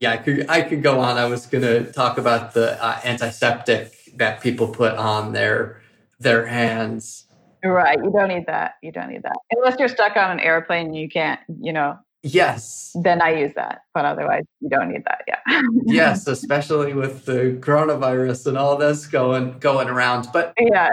[0.01, 1.17] Yeah, I could, I could go on.
[1.17, 5.81] I was going to talk about the uh, antiseptic that people put on their
[6.19, 7.27] their hands.
[7.63, 7.99] Right.
[8.03, 8.75] You don't need that.
[8.83, 9.37] You don't need that.
[9.53, 12.97] Unless you're stuck on an airplane, you can't, you know, Yes.
[13.03, 13.83] Then I use that.
[13.93, 15.25] But otherwise, you don't need that.
[15.29, 15.61] Yeah.
[15.85, 20.29] yes, especially with the coronavirus and all this going going around.
[20.33, 20.89] But yeah.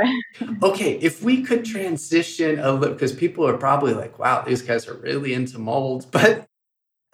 [0.62, 4.88] okay, if we could transition a little, because people are probably like, wow, these guys
[4.90, 6.06] are really into molds.
[6.12, 6.46] But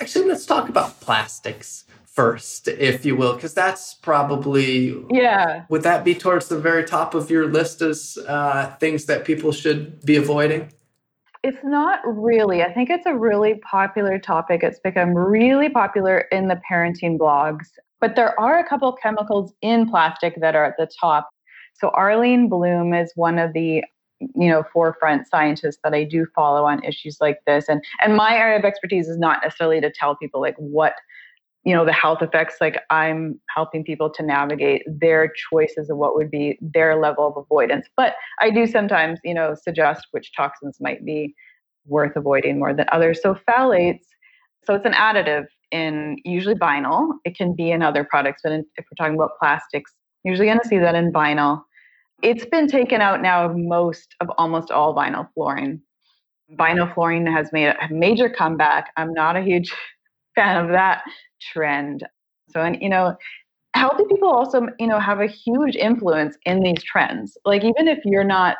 [0.01, 5.65] actually, let's talk about plastics first, if you will, because that's probably yeah.
[5.69, 9.51] Would that be towards the very top of your list as uh, things that people
[9.51, 10.73] should be avoiding?
[11.47, 12.61] It's not really.
[12.61, 14.63] I think it's a really popular topic.
[14.63, 17.67] It's become really popular in the parenting blogs.
[18.01, 21.29] But there are a couple chemicals in plastic that are at the top.
[21.73, 23.81] So Arlene Blum is one of the
[24.19, 28.35] you know forefront scientists that I do follow on issues like this and and my
[28.35, 30.95] area of expertise is not necessarily to tell people like what
[31.67, 36.15] you know the health effects like i'm helping people to navigate their choices of what
[36.15, 37.85] would be their level of avoidance.
[37.97, 41.35] But i do sometimes you know suggest which toxins might be
[41.85, 43.21] worth avoiding more than others.
[43.21, 44.05] So phthalates
[44.65, 47.09] so it's an additive in usually vinyl.
[47.25, 49.91] It can be in other products but in, if we're talking about plastics
[50.23, 51.63] usually going to see that in vinyl.
[52.23, 55.81] It's been taken out now of most of almost all vinyl flooring.
[56.57, 58.91] Vinyl flooring has made a major comeback.
[58.95, 59.71] I'm not a huge
[60.37, 61.03] fan of that
[61.53, 62.05] trend.
[62.51, 63.17] So, and you know,
[63.75, 67.37] healthy people also, you know, have a huge influence in these trends.
[67.45, 68.57] Like, even if you're not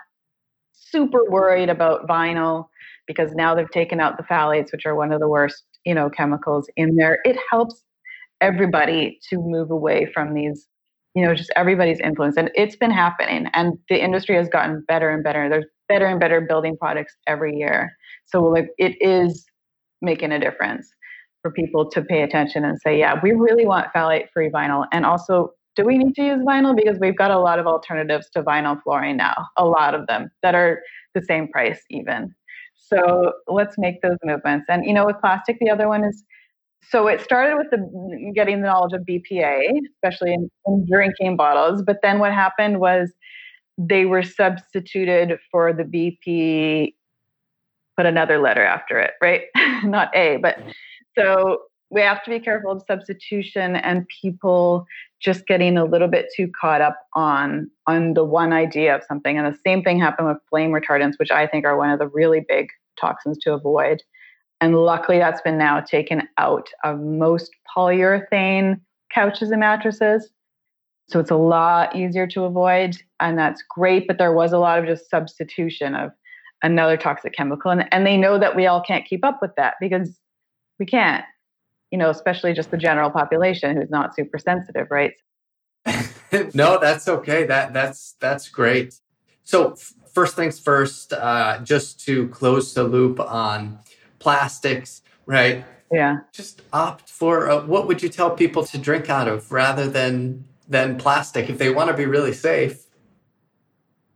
[0.74, 2.68] super worried about vinyl,
[3.08, 6.10] because now they've taken out the phthalates, which are one of the worst, you know,
[6.10, 7.84] chemicals in there, it helps
[8.42, 10.68] everybody to move away from these
[11.16, 15.10] you know just everybody's influence and it's been happening and the industry has gotten better
[15.10, 17.92] and better there's better and better building products every year
[18.26, 19.46] so like it is
[20.02, 20.88] making a difference
[21.48, 24.86] for people to pay attention and say, yeah, we really want phthalate free vinyl.
[24.92, 26.76] And also, do we need to use vinyl?
[26.76, 30.30] Because we've got a lot of alternatives to vinyl flooring now, a lot of them
[30.44, 30.82] that are
[31.14, 32.34] the same price even.
[32.76, 34.66] So let's make those movements.
[34.70, 36.24] And you know, with plastic, the other one is
[36.90, 41.82] so it started with the getting the knowledge of BPA, especially in, in drinking bottles.
[41.82, 43.12] But then what happened was
[43.78, 46.94] they were substituted for the BP,
[47.98, 49.44] put another letter after it, right?
[49.84, 50.74] Not A, but mm.
[51.18, 54.86] So we have to be careful of substitution and people
[55.20, 59.38] just getting a little bit too caught up on on the one idea of something.
[59.38, 62.08] And the same thing happened with flame retardants, which I think are one of the
[62.08, 62.68] really big
[63.00, 64.04] toxins to avoid.
[64.60, 68.82] And luckily, that's been now taken out of most polyurethane
[69.14, 70.30] couches and mattresses.
[71.10, 74.08] So it's a lot easier to avoid, and that's great.
[74.08, 76.12] But there was a lot of just substitution of
[76.64, 77.72] another toxic chemical.
[77.72, 80.20] And, and they know that we all can't keep up with that because
[80.80, 81.26] we can't
[81.92, 85.14] you know especially just the general population who's not super sensitive right?
[86.54, 87.46] No that's okay.
[87.46, 89.00] That that's that's great.
[89.44, 93.80] So f- first things first uh, just to close the loop on
[94.20, 95.64] plastics right?
[95.92, 96.20] Yeah.
[96.34, 100.44] Just opt for uh, what would you tell people to drink out of rather than
[100.68, 102.84] than plastic if they want to be really safe?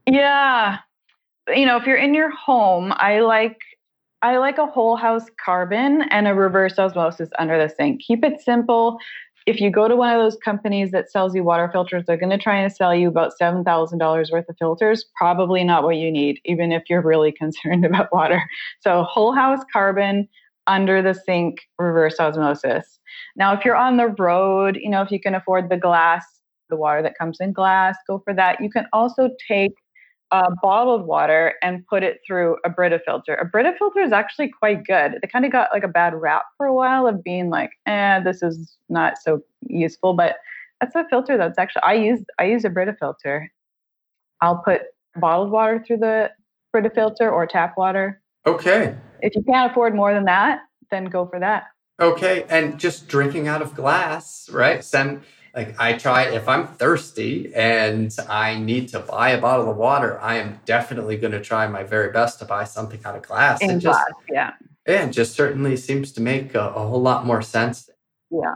[0.05, 0.79] Yeah.
[1.47, 3.57] You know if you're in your home i like
[4.21, 8.01] I like a whole house carbon and a reverse osmosis under the sink.
[8.01, 8.99] Keep it simple.
[9.47, 12.29] If you go to one of those companies that sells you water filters, they're going
[12.29, 15.05] to try and sell you about $7,000 worth of filters.
[15.15, 18.43] Probably not what you need, even if you're really concerned about water.
[18.81, 20.27] So, whole house carbon
[20.67, 22.99] under the sink reverse osmosis.
[23.35, 26.23] Now, if you're on the road, you know, if you can afford the glass,
[26.69, 28.61] the water that comes in glass, go for that.
[28.61, 29.73] You can also take
[30.31, 33.35] uh, bottled water and put it through a Brita filter.
[33.35, 35.19] A Brita filter is actually quite good.
[35.21, 38.21] They kind of got like a bad rap for a while of being like, eh,
[38.21, 40.13] this is not so useful.
[40.13, 40.37] But
[40.79, 43.51] that's a filter that's actually I use I use a Brita filter.
[44.41, 44.81] I'll put
[45.17, 46.31] bottled water through the
[46.71, 48.21] Brita filter or tap water.
[48.45, 48.95] Okay.
[49.21, 51.65] If you can't afford more than that, then go for that.
[51.99, 54.83] Okay, and just drinking out of glass, right?
[54.83, 55.21] Send
[55.55, 60.19] like I try if I'm thirsty and I need to buy a bottle of water,
[60.21, 63.61] I am definitely going to try my very best to buy something out of glass.
[63.61, 64.51] In it glass, just, yeah.
[64.87, 67.89] Yeah, it just certainly seems to make a, a whole lot more sense.
[68.29, 68.55] Yeah.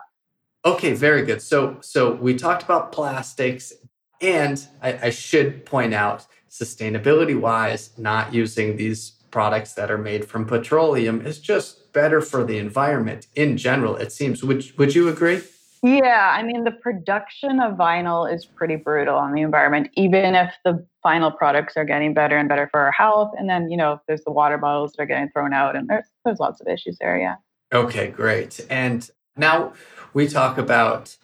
[0.63, 1.41] Okay, very good.
[1.41, 3.73] So so we talked about plastics,
[4.21, 10.23] and I, I should point out, sustainability wise, not using these products that are made
[10.25, 13.97] from petroleum is just better for the environment in general.
[13.97, 14.43] It seems.
[14.43, 15.43] Would would you agree?
[15.85, 20.51] Yeah, I mean, the production of vinyl is pretty brutal on the environment, even if
[20.63, 23.35] the final products are getting better and better for our health.
[23.37, 26.07] And then, you know, there's the water bottles that are getting thrown out, and there's,
[26.25, 27.19] there's lots of issues there.
[27.19, 27.35] Yeah.
[27.71, 28.65] Okay, great.
[28.67, 29.73] And now
[30.15, 31.17] we talk about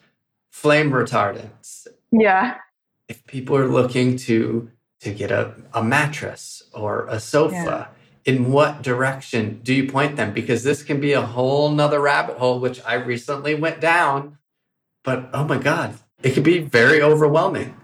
[0.51, 1.87] flame retardants.
[2.11, 2.57] Yeah.
[3.07, 4.69] If people are looking to
[4.99, 7.87] to get a, a mattress or a sofa, yeah
[8.23, 10.31] in what direction do you point them?
[10.31, 14.37] Because this can be a whole nother rabbit hole, which I recently went down
[15.03, 17.75] but oh my God, it can be very overwhelming.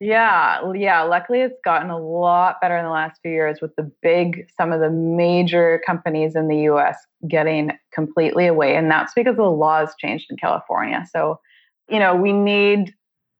[0.00, 1.02] Yeah, yeah.
[1.02, 4.72] Luckily, it's gotten a lot better in the last few years with the big, some
[4.72, 6.98] of the major companies in the US
[7.28, 8.76] getting completely away.
[8.76, 11.06] And that's because the laws changed in California.
[11.10, 11.40] So,
[11.88, 12.92] you know, we need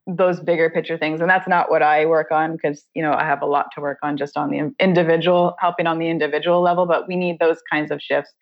[0.06, 1.20] those bigger picture things.
[1.20, 3.80] And that's not what I work on because, you know, I have a lot to
[3.80, 6.86] work on just on the individual, helping on the individual level.
[6.86, 8.32] But we need those kinds of shifts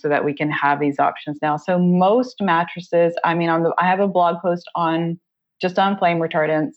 [0.00, 1.56] so that we can have these options now.
[1.56, 5.18] So, most mattresses, I mean, on the, I have a blog post on
[5.60, 6.74] just on flame retardants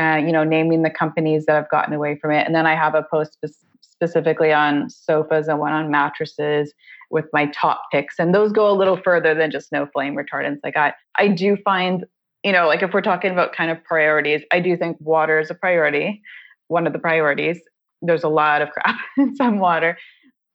[0.00, 2.46] uh, you know, naming the companies that have gotten away from it.
[2.46, 6.72] And then I have a post spe- specifically on sofas and one on mattresses
[7.10, 8.18] with my top picks.
[8.18, 10.60] And those go a little further than just no flame retardants.
[10.64, 12.06] Like I, I do find,
[12.42, 15.50] you know, like if we're talking about kind of priorities, I do think water is
[15.50, 16.22] a priority,
[16.68, 17.60] one of the priorities.
[18.00, 19.98] There's a lot of crap in some water.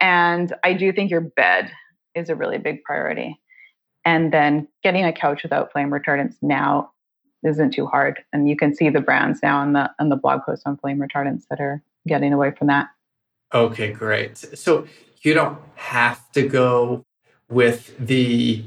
[0.02, 1.72] And I do think your bed
[2.18, 3.40] is a really big priority.
[4.06, 6.92] And then getting a couch without flame retardants now
[7.46, 8.20] isn't too hard.
[8.34, 11.00] And you can see the brands now on the on the blog post on flame
[11.00, 12.88] retardants that are getting away from that.
[13.54, 14.38] Okay, great.
[14.38, 14.88] So
[15.22, 17.04] you don't have to go
[17.50, 18.64] with the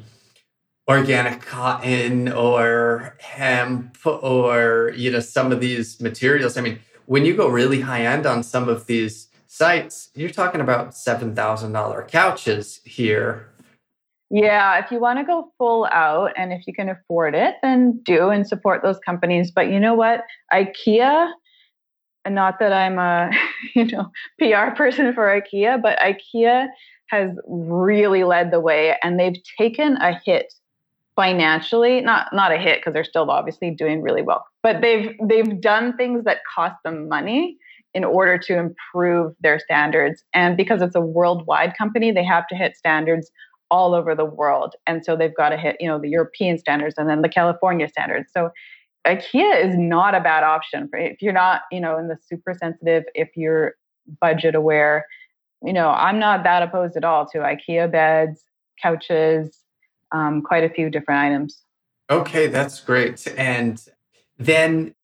[0.89, 6.57] organic cotton or hemp or you know some of these materials.
[6.57, 10.61] I mean, when you go really high end on some of these sites, you're talking
[10.61, 13.51] about seven thousand dollar couches here
[14.31, 18.01] yeah, if you want to go full out and if you can afford it, then
[18.05, 19.51] do and support those companies.
[19.51, 20.23] But you know what?
[20.53, 21.33] IKEA,
[22.29, 23.31] not that I'm a
[23.75, 26.69] you know PR person for IKEA, but IKEA
[27.07, 30.55] has really led the way and they've taken a hit
[31.17, 35.61] financially not not a hit because they're still obviously doing really well but they've they've
[35.61, 37.59] done things that cost them money
[37.95, 42.55] in order to improve their standards and because it's a worldwide company they have to
[42.55, 43.31] hit standards
[43.71, 44.75] all over the world.
[44.87, 47.89] And so they've got to hit, you know, the European standards and then the California
[47.89, 48.31] standards.
[48.33, 48.51] So
[49.07, 52.55] IKEA is not a bad option for if you're not, you know, in the super
[52.55, 53.75] sensitive, if you're
[54.21, 55.07] budget aware,
[55.63, 58.45] you know, I'm not that opposed at all to IKEA beds,
[58.83, 59.61] couches,
[60.13, 61.63] um, quite a few different items.
[62.11, 63.27] Okay, that's great.
[63.37, 63.81] And
[64.39, 64.95] then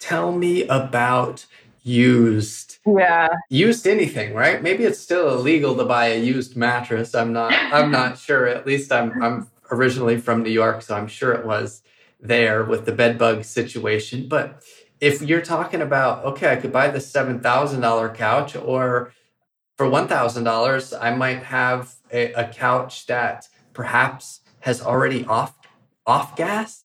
[0.00, 1.46] tell me about
[1.86, 3.28] used yeah.
[3.48, 4.60] used anything right?
[4.60, 7.14] Maybe it's still illegal to buy a used mattress.
[7.14, 8.46] I'm not i'm not sure.
[8.46, 11.82] At least i'm i'm originally from new york so i'm sure it was
[12.20, 14.28] there with the bed bug situation.
[14.28, 14.62] But
[15.00, 19.12] if you're talking about okay i could buy the $7000 couch or
[19.76, 25.54] for $1000 i might have a, a couch that perhaps has already off
[26.04, 26.84] off gas.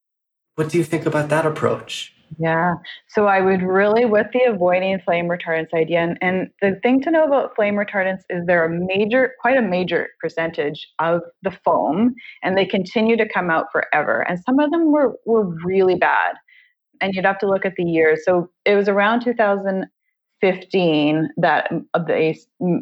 [0.55, 2.75] What do you think about that approach yeah.
[3.07, 7.11] So I would really, with the avoiding flame retardants idea, and, and the thing to
[7.11, 12.15] know about flame retardants is they're a major, quite a major percentage of the foam,
[12.43, 14.21] and they continue to come out forever.
[14.21, 16.35] And some of them were, were really bad.
[17.01, 18.21] And you'd have to look at the years.
[18.23, 22.35] So it was around 2015 that uh, the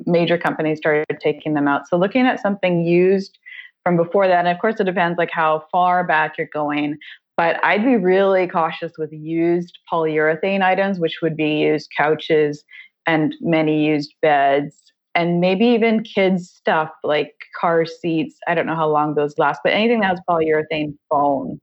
[0.05, 1.87] major companies started taking them out.
[1.87, 3.39] So looking at something used
[3.83, 6.97] from before that, and of course it depends like how far back you're going,
[7.39, 12.65] but I'd be really cautious with used polyurethane items, which would be used couches
[13.07, 14.75] and many used beds,
[15.15, 18.35] and maybe even kids' stuff like car seats.
[18.45, 21.61] I don't know how long those last, but anything that has polyurethane foam,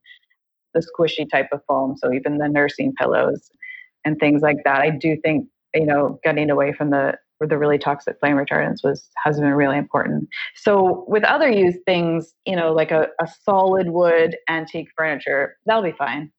[0.72, 1.94] the squishy type of foam.
[1.98, 3.50] So even the nursing pillows
[4.06, 4.80] and things like that.
[4.80, 9.08] I do think, you know, getting away from the the really toxic flame retardants was
[9.22, 10.28] has been really important.
[10.54, 15.82] So with other used things, you know, like a, a solid wood antique furniture, that'll
[15.82, 16.32] be fine.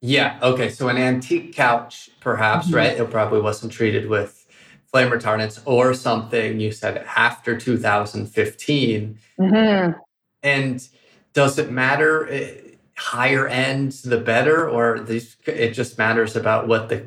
[0.00, 0.38] Yeah.
[0.42, 0.70] Okay.
[0.70, 2.76] So an antique couch, perhaps, mm-hmm.
[2.76, 2.98] right?
[2.98, 4.46] It probably wasn't treated with
[4.86, 6.58] flame retardants or something.
[6.58, 9.18] You said after 2015.
[9.38, 9.98] Mm-hmm.
[10.42, 10.88] And
[11.34, 12.28] does it matter?
[12.28, 12.54] Eh,
[12.96, 17.06] higher end, the better, or these, it just matters about what the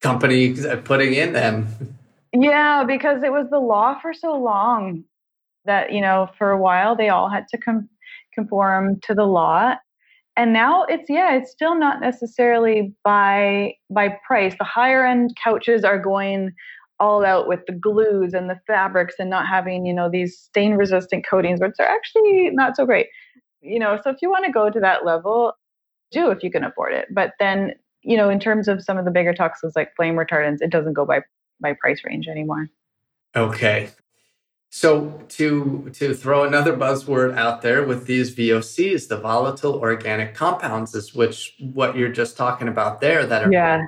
[0.00, 1.96] company is putting in them?
[2.32, 5.04] Yeah, because it was the law for so long
[5.66, 7.88] that, you know, for a while they all had to com-
[8.34, 9.74] conform to the law.
[10.36, 14.54] And now it's yeah, it's still not necessarily by by price.
[14.58, 16.52] The higher end couches are going
[17.00, 20.74] all out with the glues and the fabrics and not having, you know, these stain
[20.74, 23.08] resistant coatings, which are actually not so great.
[23.62, 25.54] You know, so if you want to go to that level,
[26.12, 27.06] do if you can afford it.
[27.12, 30.58] But then, you know, in terms of some of the bigger toxins like flame retardants,
[30.62, 31.20] it doesn't go by
[31.60, 32.70] my price range anymore.
[33.36, 33.90] Okay.
[34.70, 40.94] So to to throw another buzzword out there with these VOCs, the volatile organic compounds
[40.94, 43.86] is which what you're just talking about there that are Yeah.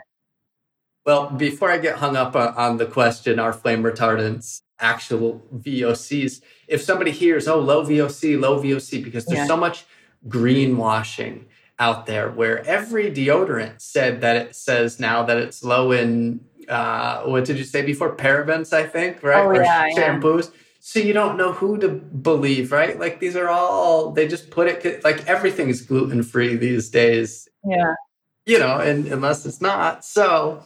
[1.04, 6.42] Well, before I get hung up on, the question, are flame retardants actual VOCs?
[6.68, 9.46] If somebody hears, oh, low VOC, low VOC, because there's yeah.
[9.46, 9.86] so much
[10.28, 11.46] greenwashing
[11.78, 16.40] out there where every deodorant said that it says now that it's low in
[16.70, 18.14] uh, what did you say before?
[18.14, 19.44] Parabens i think right?
[19.44, 20.50] Oh, or yeah, shampoos.
[20.50, 20.60] Yeah.
[20.80, 22.98] so you don't know who to believe right?
[22.98, 27.48] Like these are all they just put it like everything is gluten free these days.
[27.64, 27.94] Yeah.
[28.46, 30.64] You know and unless it's not so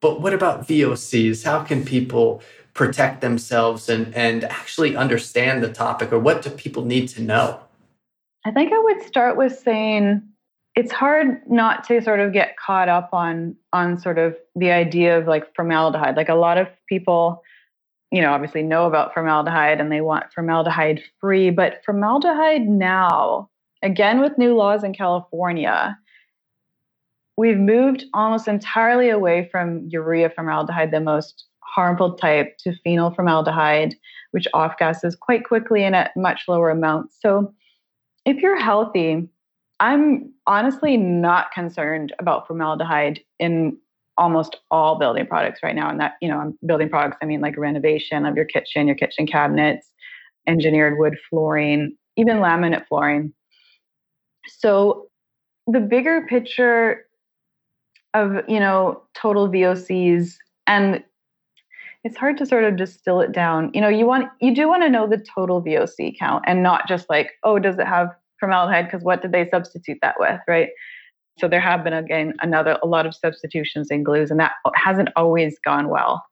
[0.00, 2.42] but what about vocs how can people
[2.74, 7.60] protect themselves and and actually understand the topic or what do people need to know?
[8.44, 10.22] I think i would start with saying
[10.74, 15.18] it's hard not to sort of get caught up on on sort of the idea
[15.18, 17.42] of like formaldehyde like a lot of people
[18.10, 23.48] you know obviously know about formaldehyde and they want formaldehyde free but formaldehyde now
[23.82, 25.96] again with new laws in california
[27.36, 33.94] we've moved almost entirely away from urea formaldehyde the most harmful type to phenol formaldehyde,
[34.32, 37.16] which off gases quite quickly and at much lower amounts.
[37.20, 37.52] So
[38.26, 39.28] if you're healthy,
[39.82, 43.76] I'm honestly not concerned about formaldehyde in
[44.16, 45.90] almost all building products right now.
[45.90, 48.94] And that, you know, I'm building products, I mean like renovation of your kitchen, your
[48.94, 49.88] kitchen cabinets,
[50.46, 53.32] engineered wood flooring, even laminate flooring.
[54.46, 55.08] So
[55.66, 57.04] the bigger picture
[58.14, 60.36] of, you know, total VOCs
[60.68, 61.02] and
[62.04, 63.72] it's hard to sort of distill it down.
[63.74, 66.86] You know, you want you do want to know the total VOC count and not
[66.86, 68.10] just like, oh, does it have
[68.42, 68.86] formaldehyde?
[68.86, 70.70] Because what did they substitute that with, right?
[71.38, 75.10] So there have been again another a lot of substitutions in glues, and that hasn't
[75.14, 76.24] always gone well.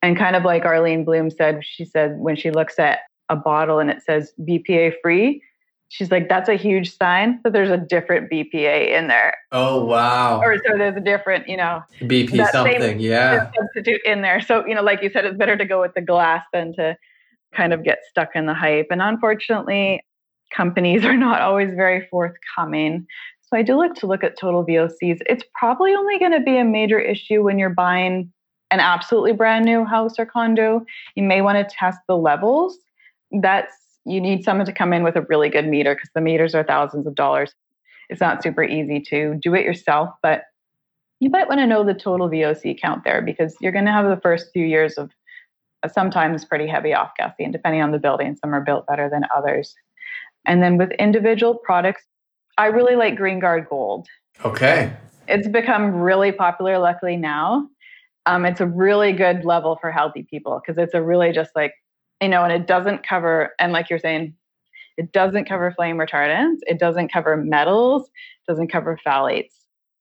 [0.00, 3.80] And kind of like Arlene Blum said, she said when she looks at a bottle
[3.80, 5.42] and it says BPA free,
[5.88, 9.34] she's like, that's a huge sign that there's a different BPA in there.
[9.52, 10.40] Oh wow!
[10.40, 14.40] Or so there's a different, you know, BP something, yeah, substitute in there.
[14.40, 16.96] So you know, like you said, it's better to go with the glass than to
[17.54, 18.88] kind of get stuck in the hype.
[18.90, 20.02] And unfortunately,
[20.54, 23.06] companies are not always very forthcoming.
[23.42, 25.20] So I do like to look at total VOCs.
[25.26, 28.30] It's probably only going to be a major issue when you're buying
[28.70, 30.84] an absolutely brand new house or condo.
[31.14, 32.76] You may want to test the levels.
[33.32, 33.72] That's
[34.04, 36.64] you need someone to come in with a really good meter because the meters are
[36.64, 37.54] thousands of dollars.
[38.08, 40.44] It's not super easy to do it yourself, but
[41.20, 44.08] you might want to know the total VOC count there because you're going to have
[44.08, 45.10] the first few years of
[45.92, 48.36] sometimes pretty heavy off gassing, depending on the building.
[48.36, 49.74] Some are built better than others.
[50.46, 52.02] And then with individual products,
[52.56, 54.06] I really like GREENGUARD Gold.
[54.44, 54.92] Okay.
[55.26, 57.68] It's become really popular, luckily now.
[58.26, 61.72] Um, it's a really good level for healthy people because it's a really just like
[62.20, 64.34] you know, and it doesn't cover, and like you're saying,
[64.96, 68.10] it doesn't cover flame retardants, it doesn't cover metals,
[68.48, 69.52] doesn't cover phthalates.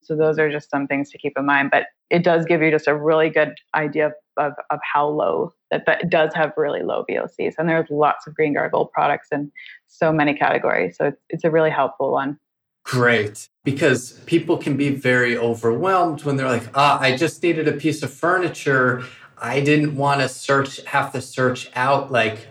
[0.02, 1.70] So those are just some things to keep in mind.
[1.72, 5.54] But it does give you just a really good idea of, of, of how low
[5.72, 7.56] that, that does have really low VOCs.
[7.58, 9.52] And there's lots of GREENGUARD Gold products in
[9.88, 10.98] so many categories.
[10.98, 12.40] So it's, it's a really helpful one.
[12.84, 13.50] Great.
[13.64, 18.02] Because people can be very overwhelmed when they're like, ah, I just needed a piece
[18.02, 19.04] of furniture.
[19.38, 22.48] I didn't want to search, have to search out like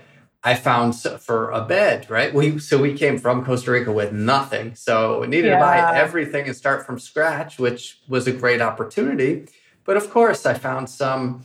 [0.47, 2.32] I found for a bed, right?
[2.32, 5.59] We so we came from Costa Rica with nothing, so we needed yeah.
[5.59, 9.49] to buy everything and start from scratch, which was a great opportunity.
[9.84, 11.43] But of course, I found some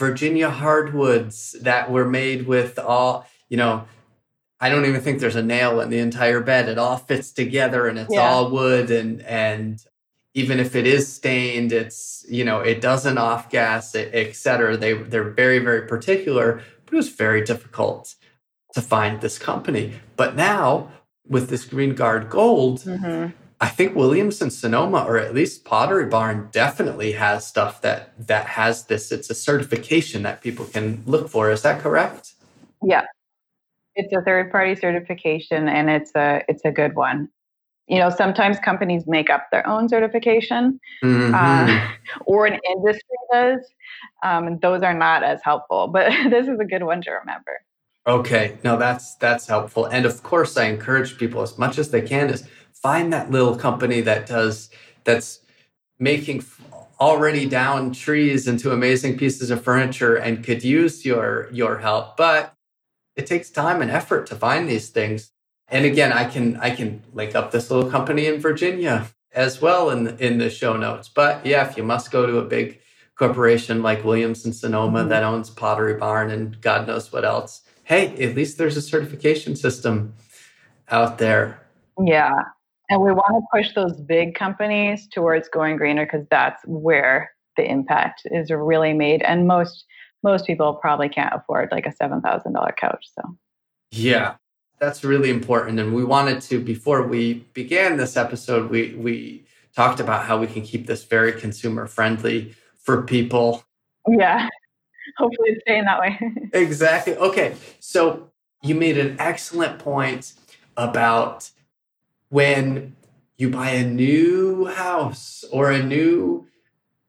[0.00, 3.84] Virginia hardwoods that were made with all, you know,
[4.58, 6.70] I don't even think there's a nail in the entire bed.
[6.70, 8.26] It all fits together and it's yeah.
[8.26, 9.78] all wood and and
[10.32, 14.76] even if it is stained, it's, you know, it doesn't off gas, et cetera.
[14.76, 18.14] They, they're very, very particular, but it was very difficult
[18.74, 19.94] to find this company.
[20.16, 20.92] But now
[21.28, 23.32] with this GREENGUARD Gold, mm-hmm.
[23.62, 29.12] I think Williams-Sonoma, or at least Pottery Barn, definitely has stuff that that has this.
[29.12, 31.50] It's a certification that people can look for.
[31.50, 32.32] Is that correct?
[32.82, 33.04] Yeah,
[33.94, 37.28] it's a third party certification, and it's a it's a good one
[37.90, 41.34] you know sometimes companies make up their own certification mm-hmm.
[41.34, 41.88] uh,
[42.24, 43.58] or an industry does
[44.22, 47.60] um, and those are not as helpful but this is a good one to remember
[48.06, 52.00] okay no that's that's helpful and of course i encourage people as much as they
[52.00, 52.46] can is
[52.82, 54.70] find that little company that does
[55.04, 55.40] that's
[55.98, 56.44] making
[56.98, 62.54] already down trees into amazing pieces of furniture and could use your your help but
[63.16, 65.32] it takes time and effort to find these things
[65.70, 69.90] and again, I can I can link up this little company in Virginia as well
[69.90, 71.08] in in the show notes.
[71.08, 72.80] But yeah, if you must go to a big
[73.16, 75.08] corporation like williams and Sonoma mm-hmm.
[75.10, 79.54] that owns Pottery Barn and God knows what else, hey, at least there's a certification
[79.54, 80.14] system
[80.88, 81.60] out there.
[82.02, 82.32] Yeah.
[82.90, 87.64] And we want to push those big companies towards going greener because that's where the
[87.68, 89.22] impact is really made.
[89.22, 89.84] And most
[90.22, 93.06] most people probably can't afford like a seven thousand dollar couch.
[93.14, 93.36] So
[93.92, 94.34] yeah,
[94.78, 95.78] That's really important.
[95.78, 100.46] And we wanted to, before we began this episode, we, we talked about how we
[100.46, 103.62] can keep this very consumer friendly for people.
[104.08, 104.48] Yeah.
[105.18, 106.18] Hopefully it's staying that way.
[106.52, 107.16] exactly.
[107.16, 107.56] Okay.
[107.80, 108.30] So
[108.62, 110.34] you made an excellent point
[110.76, 111.50] about
[112.30, 112.96] when
[113.36, 116.46] you buy a new house or a new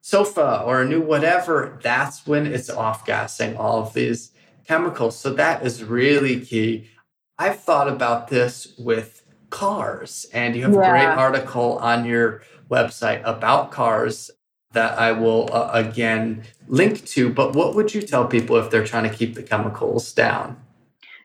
[0.01, 4.31] sofa or a new whatever, that's when it's off gassing all of these
[4.67, 5.17] chemicals.
[5.17, 6.89] So that is really key.
[7.37, 10.79] I've thought about this with cars, and you have yeah.
[10.79, 14.31] a great article on your website about cars
[14.73, 17.29] that I will uh, again link to.
[17.29, 20.57] But what would you tell people if they're trying to keep the chemicals down?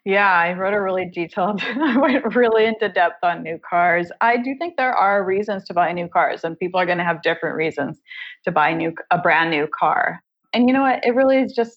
[0.07, 4.09] Yeah, I wrote a really detailed, I went really into depth on new cars.
[4.21, 7.05] I do think there are reasons to buy new cars, and people are going to
[7.05, 8.01] have different reasons
[8.45, 10.21] to buy new a brand new car.
[10.55, 11.05] And you know what?
[11.05, 11.77] It really is just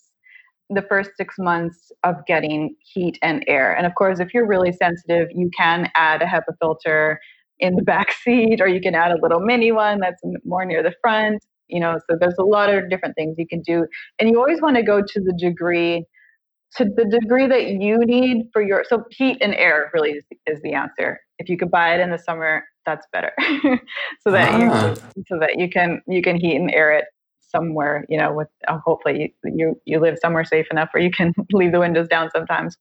[0.69, 3.75] the first six months of getting heat and air.
[3.75, 7.19] And of course, if you're really sensitive, you can add a HEPA filter
[7.59, 10.83] in the back seat, or you can add a little mini one that's more near
[10.83, 11.43] the front.
[11.67, 13.87] You know, so there's a lot of different things you can do.
[14.19, 16.05] And you always want to go to the degree
[16.77, 20.61] to the degree that you need for your so heat and air really is, is
[20.61, 21.19] the answer.
[21.39, 23.31] If you could buy it in the summer that's better.
[24.21, 24.89] So that ah.
[24.89, 27.05] you so that you can you can heat and air it
[27.39, 31.09] somewhere you know with uh, hopefully you, you you live somewhere safe enough where you
[31.09, 32.77] can leave the windows down sometimes.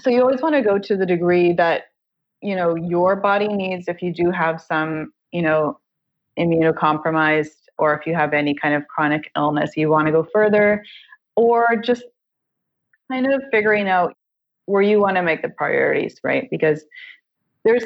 [0.00, 1.84] So you always want to go to the degree that
[2.42, 5.78] you know your body needs if you do have some you know
[6.38, 10.84] immunocompromised or if you have any kind of chronic illness you want to go further
[11.34, 12.04] or just
[13.10, 14.14] kind of figuring out
[14.66, 16.48] where you want to make the priorities, right?
[16.50, 16.84] Because
[17.64, 17.84] there's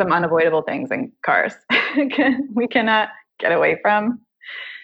[0.00, 1.54] some unavoidable things in cars
[2.54, 4.20] we cannot get away from.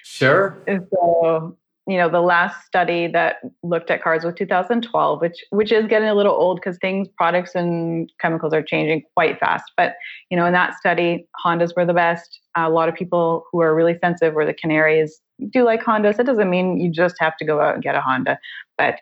[0.05, 0.63] Sure.
[0.67, 1.57] And so,
[1.87, 6.09] you know, the last study that looked at cars was 2012, which which is getting
[6.09, 9.71] a little old because things, products, and chemicals are changing quite fast.
[9.77, 9.95] But
[10.31, 12.41] you know, in that study, Hondas were the best.
[12.57, 15.21] A lot of people who are really sensitive were the canaries
[15.51, 16.17] do like Hondas.
[16.17, 18.39] That doesn't mean you just have to go out and get a Honda,
[18.79, 19.01] but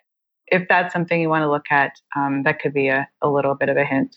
[0.51, 3.55] if that's something you want to look at, um, that could be a, a little
[3.55, 4.15] bit of a hint.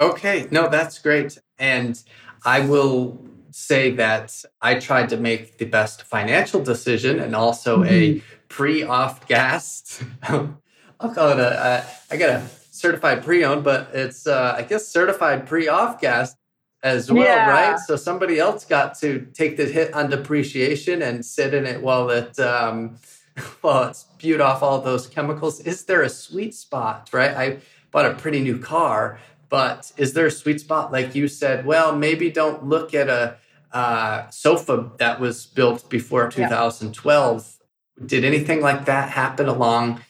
[0.00, 1.38] Okay, no, that's great.
[1.58, 2.00] And
[2.44, 8.18] I will say that I tried to make the best financial decision and also mm-hmm.
[8.18, 10.02] a pre off gas.
[10.22, 14.62] I'll call it a, a, I got a certified pre owned, but it's, uh, I
[14.62, 16.34] guess, certified pre off gas
[16.82, 17.48] as well, yeah.
[17.48, 17.78] right?
[17.78, 22.10] So somebody else got to take the hit on depreciation and sit in it while
[22.10, 22.98] it, um,
[23.62, 25.60] well, it's spewed off all those chemicals.
[25.60, 27.32] Is there a sweet spot, right?
[27.32, 27.58] I
[27.90, 29.18] bought a pretty new car,
[29.48, 30.92] but is there a sweet spot?
[30.92, 33.36] Like you said, well, maybe don't look at a
[33.72, 37.58] uh, sofa that was built before 2012.
[38.00, 38.06] Yeah.
[38.06, 40.00] Did anything like that happen along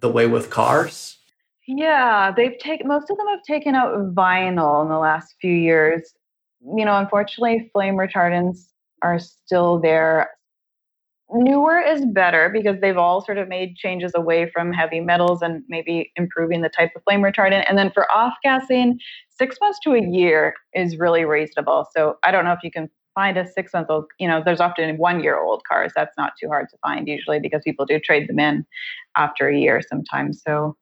[0.00, 1.18] the way with cars?
[1.66, 6.12] Yeah, they've taken most of them have taken out vinyl in the last few years.
[6.60, 8.66] You know, unfortunately, flame retardants
[9.02, 10.30] are still there
[11.34, 15.62] newer is better because they've all sort of made changes away from heavy metals and
[15.68, 17.64] maybe improving the type of flame retardant.
[17.68, 18.98] And then for off gassing,
[19.30, 21.86] six months to a year is really reasonable.
[21.94, 24.60] So I don't know if you can find a six month old, you know, there's
[24.60, 25.92] often one year old cars.
[25.94, 28.64] That's not too hard to find usually because people do trade them in
[29.16, 30.42] after a year sometimes.
[30.42, 30.76] So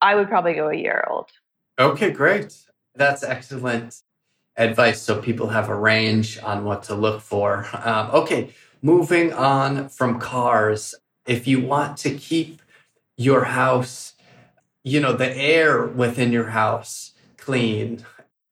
[0.00, 1.30] I would probably go a year old.
[1.78, 2.56] Okay, great.
[2.94, 4.02] That's excellent
[4.56, 5.00] advice.
[5.00, 7.66] So people have a range on what to look for.
[7.72, 8.50] Um, okay.
[8.82, 12.60] Moving on from cars, if you want to keep
[13.16, 14.14] your house,
[14.82, 18.04] you know, the air within your house clean,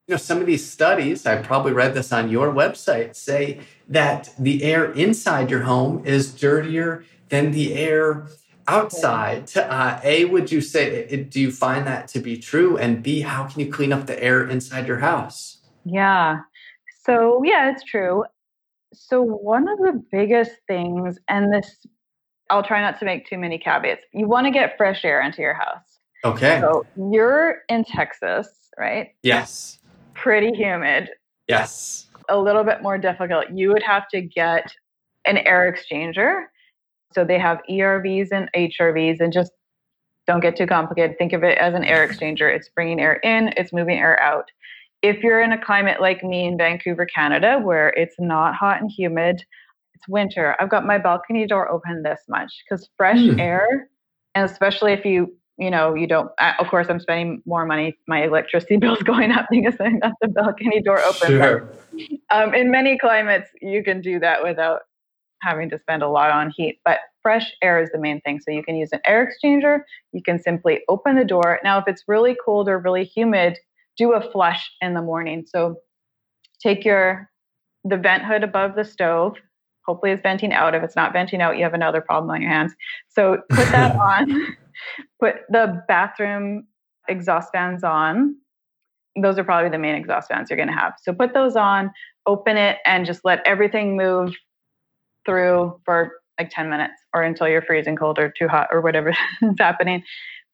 [0.06, 4.32] you know, some of these studies, I probably read this on your website, say that
[4.38, 8.28] the air inside your home is dirtier than the air
[8.68, 9.56] outside.
[9.56, 12.76] Uh, a, would you say, do you find that to be true?
[12.76, 15.58] And B, how can you clean up the air inside your house?
[15.84, 16.40] Yeah.
[17.04, 18.24] So, yeah, it's true.
[18.92, 21.86] So, one of the biggest things, and this,
[22.48, 25.42] I'll try not to make too many caveats, you want to get fresh air into
[25.42, 26.00] your house.
[26.24, 26.60] Okay.
[26.60, 29.14] So, you're in Texas, right?
[29.22, 29.78] Yes.
[30.14, 31.10] Pretty humid.
[31.48, 32.06] Yes.
[32.28, 33.46] A little bit more difficult.
[33.52, 34.74] You would have to get
[35.24, 36.46] an air exchanger.
[37.12, 39.52] So, they have ERVs and HRVs, and just
[40.26, 41.16] don't get too complicated.
[41.16, 42.54] Think of it as an air exchanger.
[42.54, 44.50] It's bringing air in, it's moving air out
[45.02, 48.90] if you're in a climate like me in Vancouver, Canada, where it's not hot and
[48.90, 49.42] humid,
[49.94, 50.56] it's winter.
[50.58, 53.38] I've got my balcony door open this much because fresh mm.
[53.38, 53.88] air,
[54.34, 57.96] and especially if you, you know, you don't, of course, I'm spending more money.
[58.08, 61.28] My electricity bill's going up because I've got the balcony door open.
[61.28, 61.60] Sure.
[61.60, 64.82] But, um, in many climates, you can do that without
[65.42, 66.80] having to spend a lot on heat.
[66.84, 68.40] But fresh air is the main thing.
[68.40, 69.80] So you can use an air exchanger.
[70.12, 71.58] You can simply open the door.
[71.64, 73.58] Now, if it's really cold or really humid,
[73.96, 75.44] do a flush in the morning.
[75.46, 75.76] So
[76.62, 77.30] take your
[77.84, 79.36] the vent hood above the stove.
[79.86, 80.74] Hopefully, it's venting out.
[80.74, 82.74] If it's not venting out, you have another problem on your hands.
[83.08, 84.56] So put that on.
[85.20, 86.66] Put the bathroom
[87.08, 88.36] exhaust fans on.
[89.20, 90.94] Those are probably the main exhaust fans you're going to have.
[91.02, 91.90] So put those on,
[92.26, 94.34] open it, and just let everything move
[95.26, 99.10] through for like 10 minutes or until you're freezing cold or too hot or whatever
[99.42, 100.02] is happening.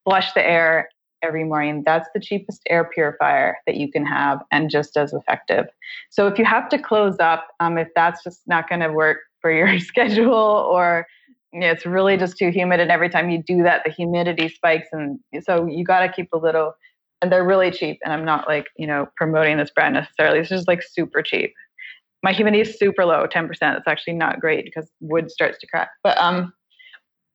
[0.04, 0.88] Flush the air
[1.26, 1.82] every morning.
[1.84, 5.66] That's the cheapest air purifier that you can have and just as effective.
[6.10, 9.18] So if you have to close up, um, if that's just not going to work
[9.40, 11.06] for your schedule or
[11.52, 15.18] it's really just too humid and every time you do that the humidity spikes and
[15.42, 16.72] so you got to keep a little
[17.22, 20.48] and they're really cheap and i'm not like you know promoting this brand necessarily it's
[20.48, 21.54] just like super cheap
[22.22, 25.90] my humidity is super low 10% it's actually not great because wood starts to crack
[26.02, 26.52] but um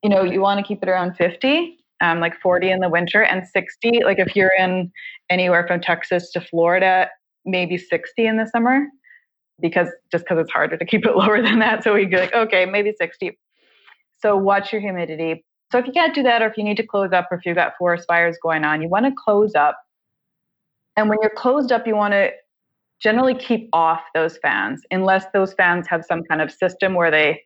[0.04, 3.24] you know you want to keep it around 50 um, like 40 in the winter
[3.24, 4.92] and 60 like if you're in
[5.30, 7.10] anywhere from texas to florida
[7.46, 8.86] maybe 60 in the summer
[9.62, 11.84] because just because it's harder to keep it lower than that.
[11.84, 13.38] So we'd be like okay maybe 60
[14.18, 15.44] so watch your humidity.
[15.72, 17.46] So if you can't do that or if you need to close up or if
[17.46, 19.78] you've got forest fires going on you want to close up.
[20.98, 22.32] And when you're closed up you want to
[23.02, 27.42] generally keep off those fans unless those fans have some kind of system where they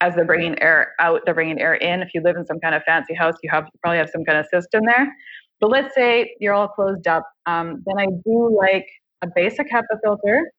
[0.00, 2.02] as they're bringing air out they're bringing air in.
[2.02, 4.24] If you live in some kind of fancy house you have you probably have some
[4.24, 5.14] kind of system there.
[5.60, 8.86] But let's say you're all closed up um, then i do like
[9.22, 10.50] a basic HEPA filter.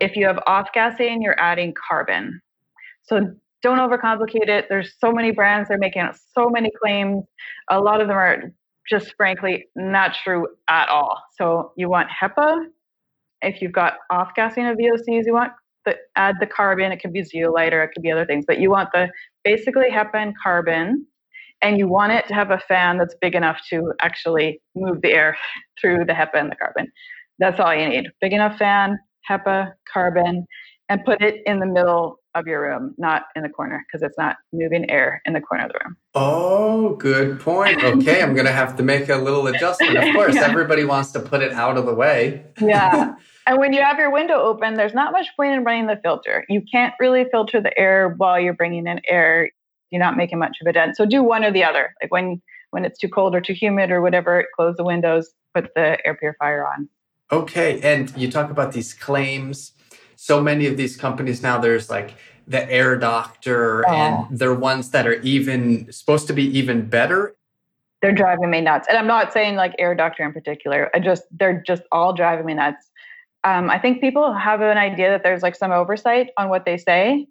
[0.00, 2.40] If you have off gassing you're adding carbon.
[3.02, 4.66] So don't overcomplicate it.
[4.68, 7.24] There's so many brands they're making so many claims.
[7.70, 8.52] A lot of them are
[8.88, 11.20] just frankly not true at all.
[11.36, 12.66] So you want HEPA.
[13.42, 15.52] If you've got off gassing of VOCs, you want
[15.88, 16.92] the add the carbon.
[16.92, 19.08] It could be zeolite or it could be other things, but you want the
[19.44, 21.06] basically HEPA and carbon,
[21.62, 25.12] and you want it to have a fan that's big enough to actually move the
[25.12, 25.36] air
[25.80, 26.88] through the HEPA and the carbon.
[27.38, 28.06] That's all you need.
[28.20, 30.46] Big enough fan, HEPA, carbon,
[30.88, 34.16] and put it in the middle of your room, not in the corner, because it's
[34.16, 35.96] not moving air in the corner of the room.
[36.14, 37.82] Oh, good point.
[37.88, 39.96] Okay, I'm going to have to make a little adjustment.
[39.96, 40.46] Of course, yeah.
[40.46, 42.44] everybody wants to put it out of the way.
[42.60, 43.14] yeah.
[43.48, 46.44] And when you have your window open, there's not much point in running the filter.
[46.50, 49.50] You can't really filter the air while you're bringing in air.
[49.90, 50.98] You're not making much of a dent.
[50.98, 51.94] So do one or the other.
[52.02, 52.42] Like when
[52.72, 56.14] when it's too cold or too humid or whatever, close the windows, put the air
[56.14, 56.90] purifier on.
[57.32, 59.72] Okay, and you talk about these claims.
[60.16, 63.90] So many of these companies now, there's like the air doctor, oh.
[63.90, 67.34] and they're ones that are even supposed to be even better.
[68.02, 68.88] They're driving me nuts.
[68.90, 70.90] And I'm not saying like air doctor in particular.
[70.94, 72.87] I just they're just all driving me nuts
[73.48, 76.76] um, I think people have an idea that there's like some oversight on what they
[76.76, 77.26] say.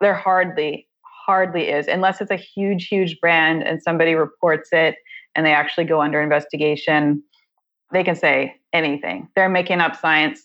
[0.00, 0.88] There hardly,
[1.26, 4.96] hardly is, unless it's a huge, huge brand and somebody reports it
[5.34, 7.22] and they actually go under investigation.
[7.92, 9.28] They can say anything.
[9.34, 10.42] They're making up science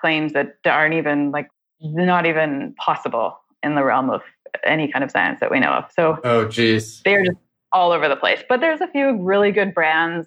[0.00, 1.48] claims that aren't even like
[1.80, 4.22] not even possible in the realm of
[4.64, 5.84] any kind of science that we know of.
[5.94, 7.38] So, oh, geez, they're just
[7.72, 8.42] all over the place.
[8.48, 10.26] But there's a few really good brands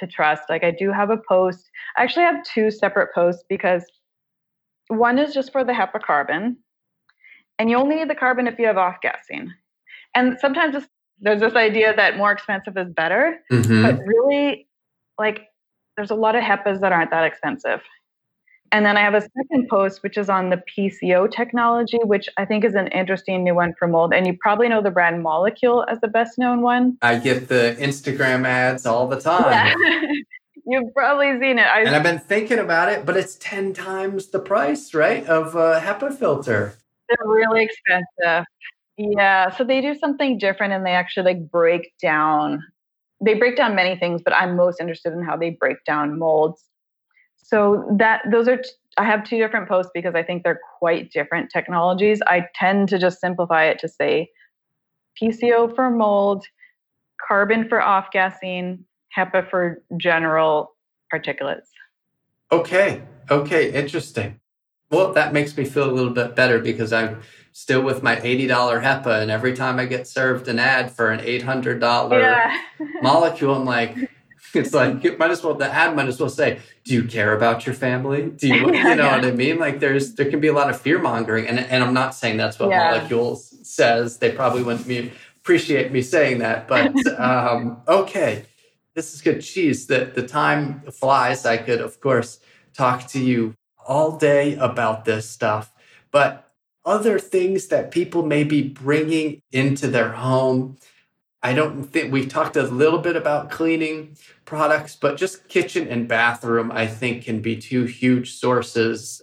[0.00, 0.42] to trust.
[0.48, 1.70] Like I do have a post.
[1.96, 3.84] I actually have two separate posts because
[4.88, 6.56] one is just for the HEPA carbon,
[7.58, 9.52] and you only need the carbon if you have off gassing.
[10.14, 10.74] And sometimes
[11.20, 13.82] there's this idea that more expensive is better, mm-hmm.
[13.82, 14.66] but really,
[15.18, 15.42] like,
[15.96, 17.82] there's a lot of HEPAs that aren't that expensive.
[18.72, 22.44] And then I have a second post, which is on the PCO technology, which I
[22.44, 24.14] think is an interesting new one for mold.
[24.14, 26.96] And you probably know the brand Molekule as the best known one.
[27.02, 29.76] I get the Instagram ads all the time.
[29.78, 30.12] Yeah.
[30.66, 31.66] You've probably seen it.
[31.66, 35.56] I, and I've been thinking about it, but it's 10 times the price, right, of
[35.56, 36.74] a HEPA filter.
[37.08, 38.46] They're really expensive.
[38.96, 39.50] Yeah.
[39.56, 42.62] So they do something different and they actually like break down.
[43.24, 46.62] They break down many things, but I'm most interested in how they break down molds
[47.50, 51.10] so that those are t- I have two different posts because I think they're quite
[51.10, 52.20] different technologies.
[52.26, 54.30] I tend to just simplify it to say
[55.20, 56.44] PCO for mold,
[57.26, 58.84] carbon for off gassing,
[59.16, 60.76] HEPA for general
[61.12, 61.68] particulates.
[62.52, 63.02] Okay.
[63.30, 63.72] Okay.
[63.72, 64.38] Interesting.
[64.90, 67.22] Well, that makes me feel a little bit better because I'm
[67.52, 69.22] still with my $80 HEPA.
[69.22, 72.56] And every time I get served an ad for an $800 yeah.
[73.02, 73.96] Molekule, I'm like,
[74.54, 77.34] it's like you might as well the ad might as well say, "Do you care
[77.34, 78.30] about your family?
[78.30, 80.80] Do you you know what I mean?" Like there's there can be a lot of
[80.80, 83.00] fear mongering, and and I'm not saying that's what yeah.
[83.00, 84.18] Molekules says.
[84.18, 88.44] They probably wouldn't me appreciate me saying that, but um, okay,
[88.94, 89.40] this is good.
[89.40, 89.86] Cheese.
[89.86, 91.46] The the time flies.
[91.46, 92.40] I could of course
[92.72, 93.54] talk to you
[93.86, 95.72] all day about this stuff,
[96.10, 96.50] but
[96.84, 100.76] other things that people may be bringing into their home?
[101.42, 106.06] I don't think we talked a little bit about cleaning products, but just kitchen and
[106.06, 109.22] bathroom, I think, can be two huge sources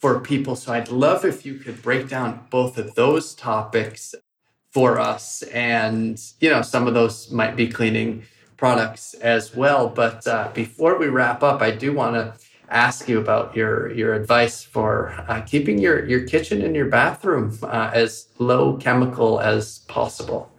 [0.00, 0.56] for people.
[0.56, 4.14] So I'd love if you could break down both of those topics
[4.72, 5.42] for us.
[5.42, 8.24] And, you know, some of those might be cleaning
[8.56, 9.88] products as well.
[9.88, 12.34] But uh, before we wrap up, I do want to
[12.68, 17.56] ask you about your your advice for uh, keeping your your kitchen and your bathroom
[17.62, 20.50] uh, as low chemical as possible.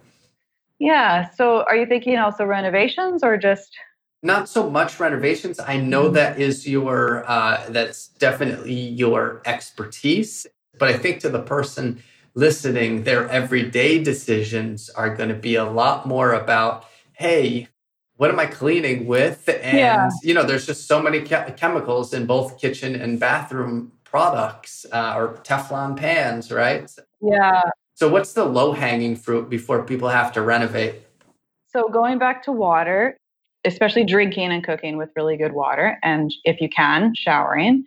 [0.80, 1.30] Yeah.
[1.32, 3.76] So, are you thinking also renovations or just?
[4.24, 5.60] Not so much renovations.
[5.60, 6.16] I know mm-hmm.
[6.16, 10.48] that is your uh, that's definitely your expertise,
[10.78, 12.02] but I think to the person
[12.38, 17.68] listening, their everyday decisions are going to be a lot more about, hey,
[18.18, 19.50] what am I cleaning with?
[19.50, 20.10] And, yeah.
[20.22, 25.16] you know, there's just so many ke- chemicals in both kitchen and bathroom products uh,
[25.18, 26.90] or Teflon pans, right?
[27.22, 27.62] Yeah.
[27.98, 31.02] So, what's the low hanging fruit before people have to renovate?
[31.66, 33.18] So, going back to water,
[33.66, 37.86] especially drinking and cooking with really good water, and if you can, showering,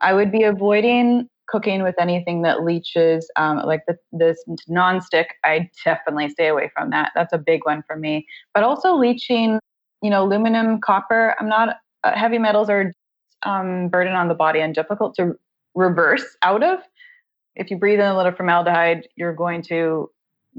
[0.00, 5.26] I would be avoiding cooking with anything that leaches, um, like the, this nonstick.
[5.44, 7.12] I definitely stay away from that.
[7.14, 8.24] That's a big one for me.
[8.54, 9.58] But also leaching
[10.02, 12.94] you know, aluminum, copper, I'm not, uh, heavy metals are
[13.42, 15.34] um, burden on the body and difficult to
[15.74, 16.78] reverse out of.
[17.56, 20.10] If you breathe in a little formaldehyde, you're going to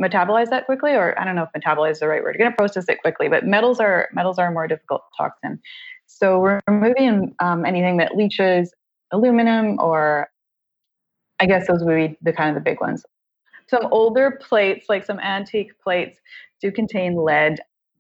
[0.02, 2.36] metabolize that quickly, or I don't know if metabolize is the right word.
[2.36, 5.60] You're going to process it quickly, but metals are metals are a more difficult toxin.
[6.08, 8.74] So we're removing um, anything that leaches
[9.12, 10.30] aluminum, or
[11.40, 13.06] I guess those would be the kind of the big ones.
[13.68, 16.20] Some older plates, like some antique plates,
[16.62, 17.60] do contain lead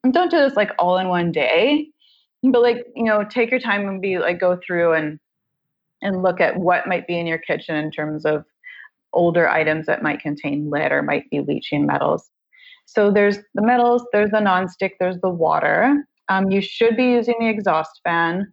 [0.09, 1.87] don't do this like all in one day
[2.43, 5.19] but like you know take your time and be like go through and
[6.01, 8.45] and look at what might be in your kitchen in terms of
[9.13, 12.29] older items that might contain lead or might be leaching metals
[12.85, 17.35] so there's the metals there's the nonstick there's the water um, you should be using
[17.39, 18.51] the exhaust fan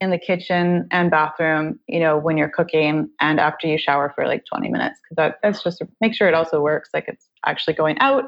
[0.00, 4.26] in the kitchen and bathroom you know when you're cooking and after you shower for
[4.26, 7.74] like 20 minutes because that, that's just make sure it also works like it's actually
[7.74, 8.24] going out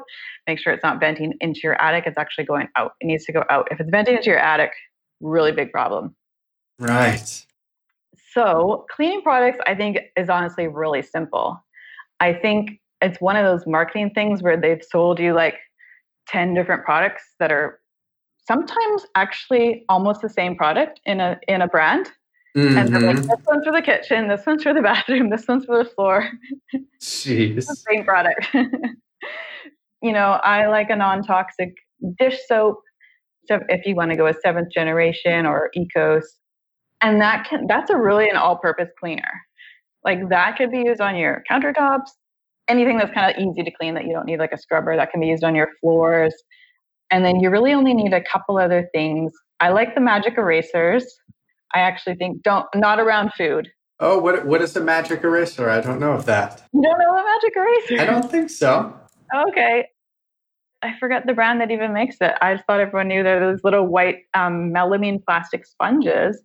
[0.47, 2.05] make sure it's not venting into your attic.
[2.05, 2.93] It's actually going out.
[3.01, 3.67] It needs to go out.
[3.71, 4.71] If it's venting into your attic,
[5.21, 6.15] really big problem.
[6.79, 7.45] Right.
[8.31, 11.63] So, cleaning products, I think, is honestly really simple.
[12.19, 15.55] I think it's one of those marketing things where they've sold you like
[16.27, 17.79] 10 different products that are
[18.47, 22.11] sometimes actually almost the same product in a in a brand.
[22.55, 22.77] Mm-hmm.
[22.77, 23.27] And they're like, mm-hmm.
[23.27, 26.29] this one's for the kitchen, this one's for the bathroom, this one's for the floor.
[27.01, 27.65] Jeez.
[27.65, 28.47] The same product
[30.03, 31.73] you know, I like a non toxic
[32.19, 32.81] dish soap.
[33.45, 36.25] So if you want to go with seventh generation or Ecos,
[37.01, 39.31] and that can that's a really an all purpose cleaner.
[40.05, 42.09] Like that could be used on your countertops,
[42.67, 45.11] anything that's kind of easy to clean that you don't need like a scrubber that
[45.11, 46.33] can be used on your floors.
[47.11, 49.31] And then you really only need a couple other things.
[49.59, 51.05] I like the magic erasers.
[51.73, 53.69] I actually think don't not around food.
[53.99, 55.69] Oh, what what is the magic eraser?
[55.69, 56.63] I don't know of that.
[56.73, 58.01] You don't know the magic eraser?
[58.01, 58.93] I don't think so.
[59.33, 59.85] Okay.
[60.81, 62.33] I forgot the brand that even makes it.
[62.41, 66.43] I just thought everyone knew that those little white um, melamine plastic sponges.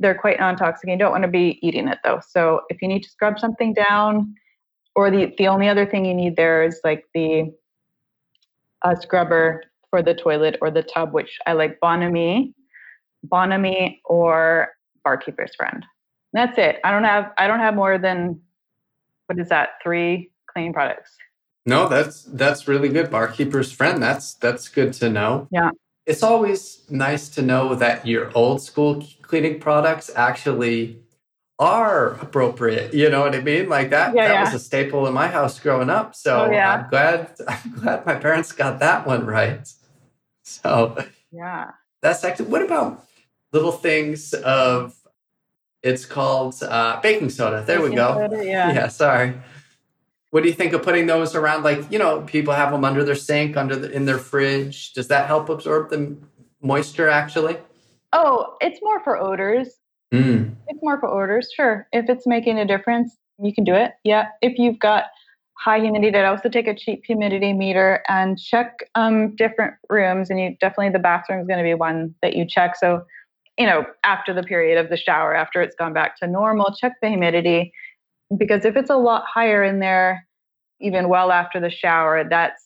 [0.00, 0.84] They're quite non-toxic.
[0.84, 2.20] and You don't want to be eating it though.
[2.26, 4.34] So if you need to scrub something down,
[4.96, 7.52] or the the only other thing you need there is like the
[8.82, 12.54] uh, scrubber for the toilet or the tub, which I like Bon Ami,
[13.26, 14.68] Bonami or
[15.04, 15.84] Barkeeper's Friend.
[16.32, 16.80] that's it.
[16.84, 18.40] I don't have I don't have more than
[19.26, 21.16] what is that three cleaning products.
[21.66, 23.10] No, that's that's really good.
[23.10, 24.02] Barkeeper's friend.
[24.02, 25.46] That's that's good to know.
[25.50, 25.70] Yeah.
[26.06, 30.98] It's always nice to know that your old school cleaning products actually
[31.56, 32.92] are appropriate.
[32.92, 33.68] You know what I mean?
[33.68, 34.44] Like that yeah, that yeah.
[34.44, 36.16] was a staple in my house growing up.
[36.16, 36.74] So oh, yeah.
[36.74, 39.66] I'm glad I'm glad my parents got that one right.
[40.42, 40.98] So
[41.30, 41.70] yeah.
[42.02, 43.06] That's actually what about
[43.52, 44.96] little things of
[45.82, 47.62] it's called uh, baking soda.
[47.64, 48.28] There baking we go.
[48.28, 48.72] Soda, yeah.
[48.72, 49.34] yeah, sorry.
[50.30, 51.62] What do you think of putting those around?
[51.62, 54.92] Like, you know, people have them under their sink, under the, in their fridge.
[54.92, 56.16] Does that help absorb the
[56.60, 57.58] moisture actually?
[58.12, 59.68] Oh, it's more for odors.
[60.12, 60.54] Mm.
[60.68, 61.86] It's more for odors, sure.
[61.92, 63.92] If it's making a difference, you can do it.
[64.04, 64.28] Yeah.
[64.42, 65.04] If you've got
[65.58, 70.30] high humidity, I'd also take a cheap humidity meter and check um, different rooms.
[70.30, 72.76] And you definitely, the bathroom is going to be one that you check.
[72.76, 73.04] So,
[73.58, 76.94] you know, after the period of the shower, after it's gone back to normal, check
[77.02, 77.72] the humidity
[78.36, 80.26] because if it's a lot higher in there,
[80.80, 82.64] even well after the shower, that's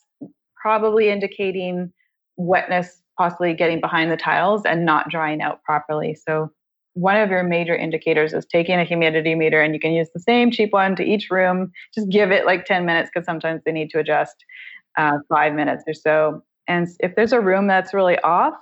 [0.60, 1.92] probably indicating
[2.36, 6.14] wetness possibly getting behind the tiles and not drying out properly.
[6.14, 6.50] So
[6.94, 10.20] one of your major indicators is taking a humidity meter and you can use the
[10.20, 11.72] same cheap one to each room.
[11.94, 14.36] Just give it like 10 minutes because sometimes they need to adjust
[14.96, 16.42] uh, five minutes or so.
[16.68, 18.54] And if there's a room that's really off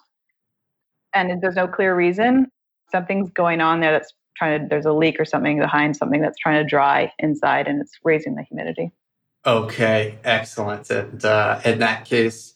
[1.15, 2.47] and there's no clear reason
[2.91, 6.39] something's going on there that's trying to there's a leak or something behind something that's
[6.39, 8.91] trying to dry inside and it's raising the humidity.
[9.45, 10.89] Okay excellent.
[10.91, 12.52] And uh, in that case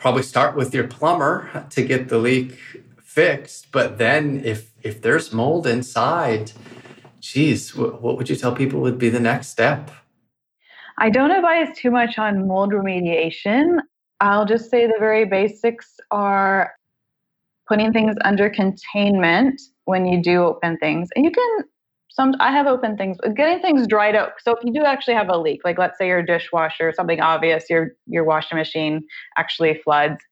[0.00, 2.58] probably start with your plumber to get the leak
[3.02, 3.70] fixed.
[3.70, 6.52] But then if if there's mold inside,
[7.20, 9.90] geez, what, what would you tell people would be the next step?
[10.98, 13.78] I don't advise too much on mold remediation.
[14.20, 16.72] I'll just say the very basics are
[17.68, 21.08] putting things under containment when you do open things.
[21.14, 21.58] And you can
[22.20, 24.32] some I have open things, getting things dried out.
[24.40, 27.64] So if you do actually have a leak, like let's say your dishwasher, something obvious,
[27.70, 29.06] your your washing machine
[29.38, 30.22] actually floods,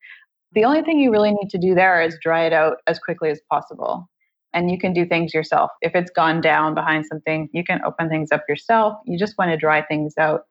[0.52, 3.30] the only thing you really need to do there is dry it out as quickly
[3.30, 4.06] as possible.
[4.52, 5.70] And you can do things yourself.
[5.80, 8.98] If it's gone down behind something, you can open things up yourself.
[9.06, 10.42] You just want to dry things out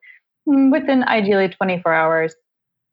[0.48, 2.34] mm, within ideally 24 hours.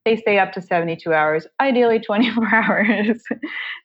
[0.03, 3.23] They stay up to 72 hours, ideally 24 hours.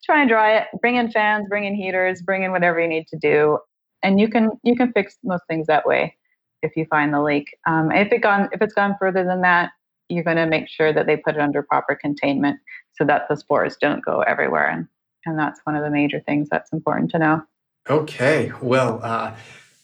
[0.05, 0.67] Try and dry it.
[0.83, 3.59] Bring in fans, bring in heaters, bring in whatever you need to do,
[4.03, 6.17] and you can you can fix most things that way
[6.63, 7.57] if you find the leak.
[7.67, 9.71] Um, if it gone if it's gone further than that,
[10.11, 12.59] you're going to make sure that they put it under proper containment
[12.93, 14.69] so that the spores don't go everywhere.
[14.69, 14.87] And,
[15.25, 17.43] and that's one of the major things that's important to know.
[17.89, 18.53] Okay.
[18.61, 19.35] Well, uh,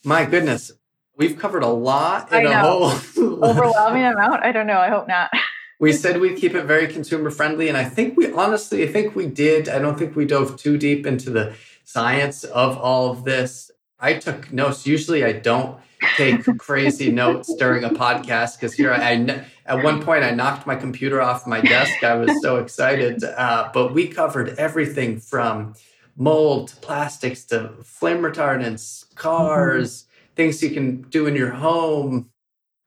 [0.05, 0.73] my goodness,
[1.17, 2.93] we've covered a lot in a whole
[3.43, 4.43] overwhelming amount.
[4.43, 4.79] I don't know.
[4.79, 5.31] I hope not.
[5.81, 7.69] we said we'd keep it very consumer friendly.
[7.69, 9.69] And I think we honestly, I think we did.
[9.69, 11.55] I don't think we dove too deep into the
[11.85, 13.71] science of all of this.
[13.99, 14.87] I took notes.
[14.87, 15.79] Usually I don't
[16.17, 20.67] take crazy notes during a podcast because here I, I, at one point I knocked
[20.67, 22.05] my computer off my desk.
[22.05, 25.75] I was so excited, uh, but we covered everything from
[26.17, 30.35] mold to plastics to flame retardants, cars, mm-hmm.
[30.35, 32.31] things you can do in your home,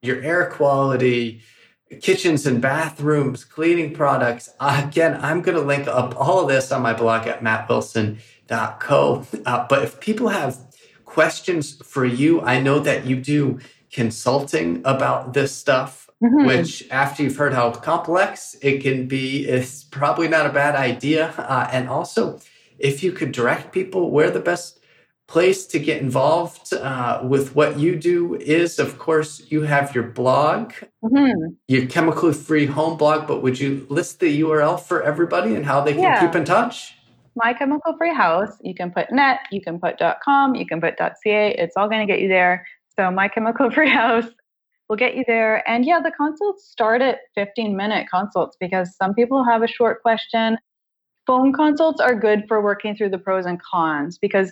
[0.01, 1.41] your air quality,
[2.01, 4.49] kitchens and bathrooms, cleaning products.
[4.59, 9.25] Uh, again, I'm going to link up all of this on my blog at mattwilson.co.
[9.45, 10.68] Uh, but if people have
[11.09, 12.41] questions for you.
[12.41, 13.59] I know that you do
[13.91, 16.45] consulting about this stuff, mm-hmm.
[16.45, 21.33] which after you've heard how complex it can be, is probably not a bad idea.
[21.37, 22.39] Uh, and also,
[22.77, 24.79] if you could direct people where the best
[25.27, 30.03] place to get involved uh, with what you do is, of course, you have your
[30.03, 31.53] blog, mm-hmm.
[31.67, 35.81] your chemical free home blog, but would you list the URL for everybody and how
[35.81, 36.21] they can yeah.
[36.21, 36.95] keep in touch?
[37.35, 38.57] My Chemical Free House.
[38.61, 41.55] You can put net, you can put .com, you can put .ca.
[41.57, 42.65] It's all going to get you there.
[42.97, 44.25] So My Chemical Free House
[44.87, 45.67] will get you there.
[45.69, 50.01] And yeah, the consults start at 15 minute consults because some people have a short
[50.01, 50.57] question.
[51.27, 54.51] Phone consults are good for working through the pros and cons because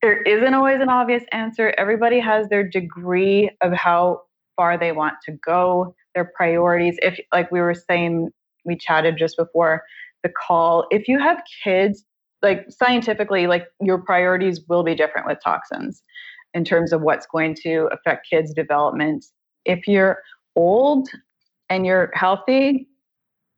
[0.00, 1.74] there isn't always an obvious answer.
[1.78, 4.22] Everybody has their degree of how
[4.56, 6.96] far they want to go, their priorities.
[7.02, 8.30] If, like we were saying,
[8.64, 9.82] we chatted just before,
[10.22, 10.86] the call.
[10.90, 12.04] If you have kids,
[12.42, 16.02] like scientifically, like your priorities will be different with toxins
[16.54, 19.24] in terms of what's going to affect kids' development.
[19.64, 20.18] If you're
[20.56, 21.08] old
[21.70, 22.88] and you're healthy,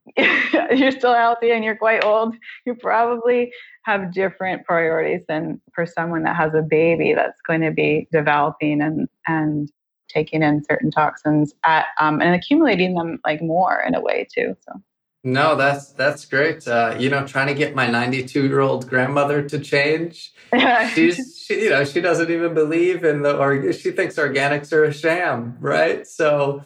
[0.16, 2.34] you're still healthy and you're quite old,
[2.66, 3.50] you probably
[3.84, 8.80] have different priorities than for someone that has a baby that's going to be developing
[8.82, 9.70] and and
[10.08, 14.54] taking in certain toxins at um, and accumulating them like more in a way too.
[14.60, 14.80] So
[15.26, 16.68] no, that's that's great.
[16.68, 20.34] Uh, you know, trying to get my 92 year old grandmother to change.
[20.94, 24.84] She's, she, you know, she doesn't even believe in the, or she thinks organics are
[24.84, 26.06] a sham, right?
[26.06, 26.62] So,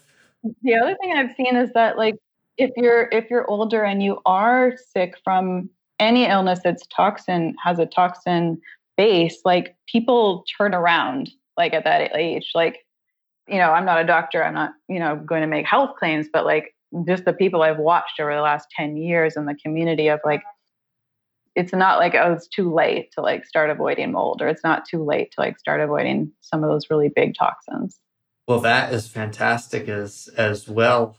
[0.62, 2.16] the other thing I've seen is that, like,
[2.56, 7.78] if you're if you're older and you are sick from any illness that's toxin has
[7.78, 8.60] a toxin
[8.96, 12.78] base, like people turn around, like at that age, like.
[13.50, 14.44] You know, I'm not a doctor.
[14.44, 16.74] I'm not, you know, going to make health claims, but like
[17.06, 20.42] just the people I've watched over the last 10 years in the community of like,
[21.54, 24.86] it's not like, oh, it's too late to like start avoiding mold or it's not
[24.88, 27.98] too late to like start avoiding some of those really big toxins.
[28.46, 31.18] Well, that is fantastic as as well.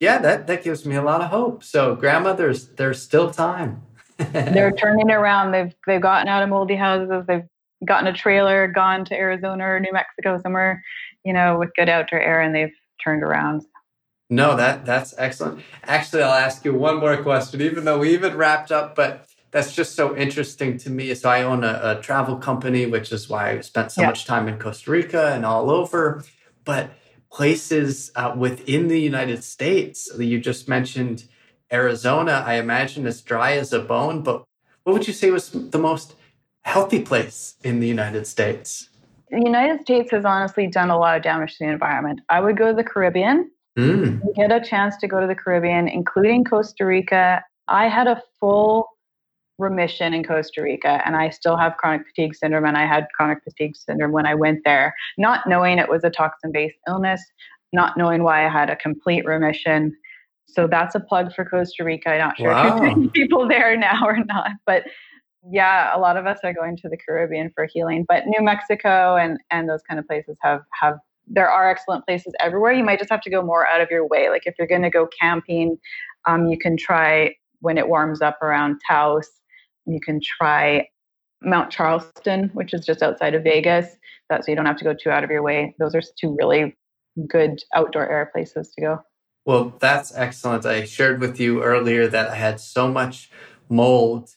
[0.00, 1.62] Yeah, that that gives me a lot of hope.
[1.62, 3.82] So, grandmothers, there's still time.
[4.18, 5.52] They're turning around.
[5.52, 7.24] They've they've gotten out of moldy houses.
[7.28, 7.44] They've
[7.86, 10.82] gotten a trailer, gone to Arizona or New Mexico somewhere,
[11.24, 13.62] you know, with good outdoor air, and they've turned around.
[14.28, 15.60] No, that that's excellent.
[15.84, 19.74] Actually, I'll ask you one more question, even though we even wrapped up, but that's
[19.74, 21.14] just so interesting to me.
[21.14, 24.08] So I own a, a travel company, which is why I spent so yeah.
[24.08, 26.24] much time in Costa Rica and all over.
[26.64, 26.90] But
[27.30, 31.24] places uh, within the United States, you just mentioned
[31.72, 32.42] Arizona.
[32.44, 34.22] I imagine as dry as a bone.
[34.22, 34.44] But
[34.82, 36.14] what would you say was the most
[36.62, 38.88] healthy place in the United States?
[39.30, 42.20] The United States has honestly done a lot of damage to the environment.
[42.28, 43.50] I would go to the Caribbean.
[43.76, 44.22] Mm.
[44.34, 47.42] Get a chance to go to the Caribbean, including Costa Rica.
[47.68, 48.88] I had a full
[49.58, 52.64] remission in Costa Rica, and I still have chronic fatigue syndrome.
[52.64, 56.10] And I had chronic fatigue syndrome when I went there, not knowing it was a
[56.10, 57.22] toxin based illness,
[57.72, 59.94] not knowing why I had a complete remission.
[60.46, 62.10] So that's a plug for Costa Rica.
[62.10, 62.82] I'm not sure wow.
[62.82, 64.84] if you're people there now or not, but
[65.48, 68.04] yeah, a lot of us are going to the Caribbean for healing.
[68.08, 72.32] But New Mexico and and those kind of places have have there are excellent places
[72.40, 72.72] everywhere.
[72.72, 74.28] You might just have to go more out of your way.
[74.30, 75.76] Like if you're going to go camping,
[76.26, 79.28] um, you can try when it warms up around Taos
[79.86, 80.88] you can try
[81.42, 83.96] Mount Charleston, which is just outside of Vegas.
[84.28, 85.74] That so you don't have to go too out of your way.
[85.78, 86.76] Those are two really
[87.28, 88.98] good outdoor air places to go.
[89.44, 90.66] Well, that's excellent.
[90.66, 93.30] I shared with you earlier that I had so much
[93.68, 94.30] mold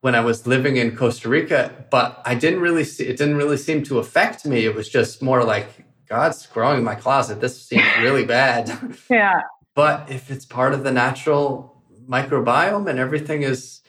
[0.00, 3.56] when I was living in Costa Rica, but I didn't really see it didn't really
[3.56, 4.64] seem to affect me.
[4.64, 7.40] It was just more like God's growing in my closet.
[7.40, 8.70] This seems really bad.
[9.10, 9.40] yeah.
[9.74, 13.80] But if it's part of the natural microbiome and everything is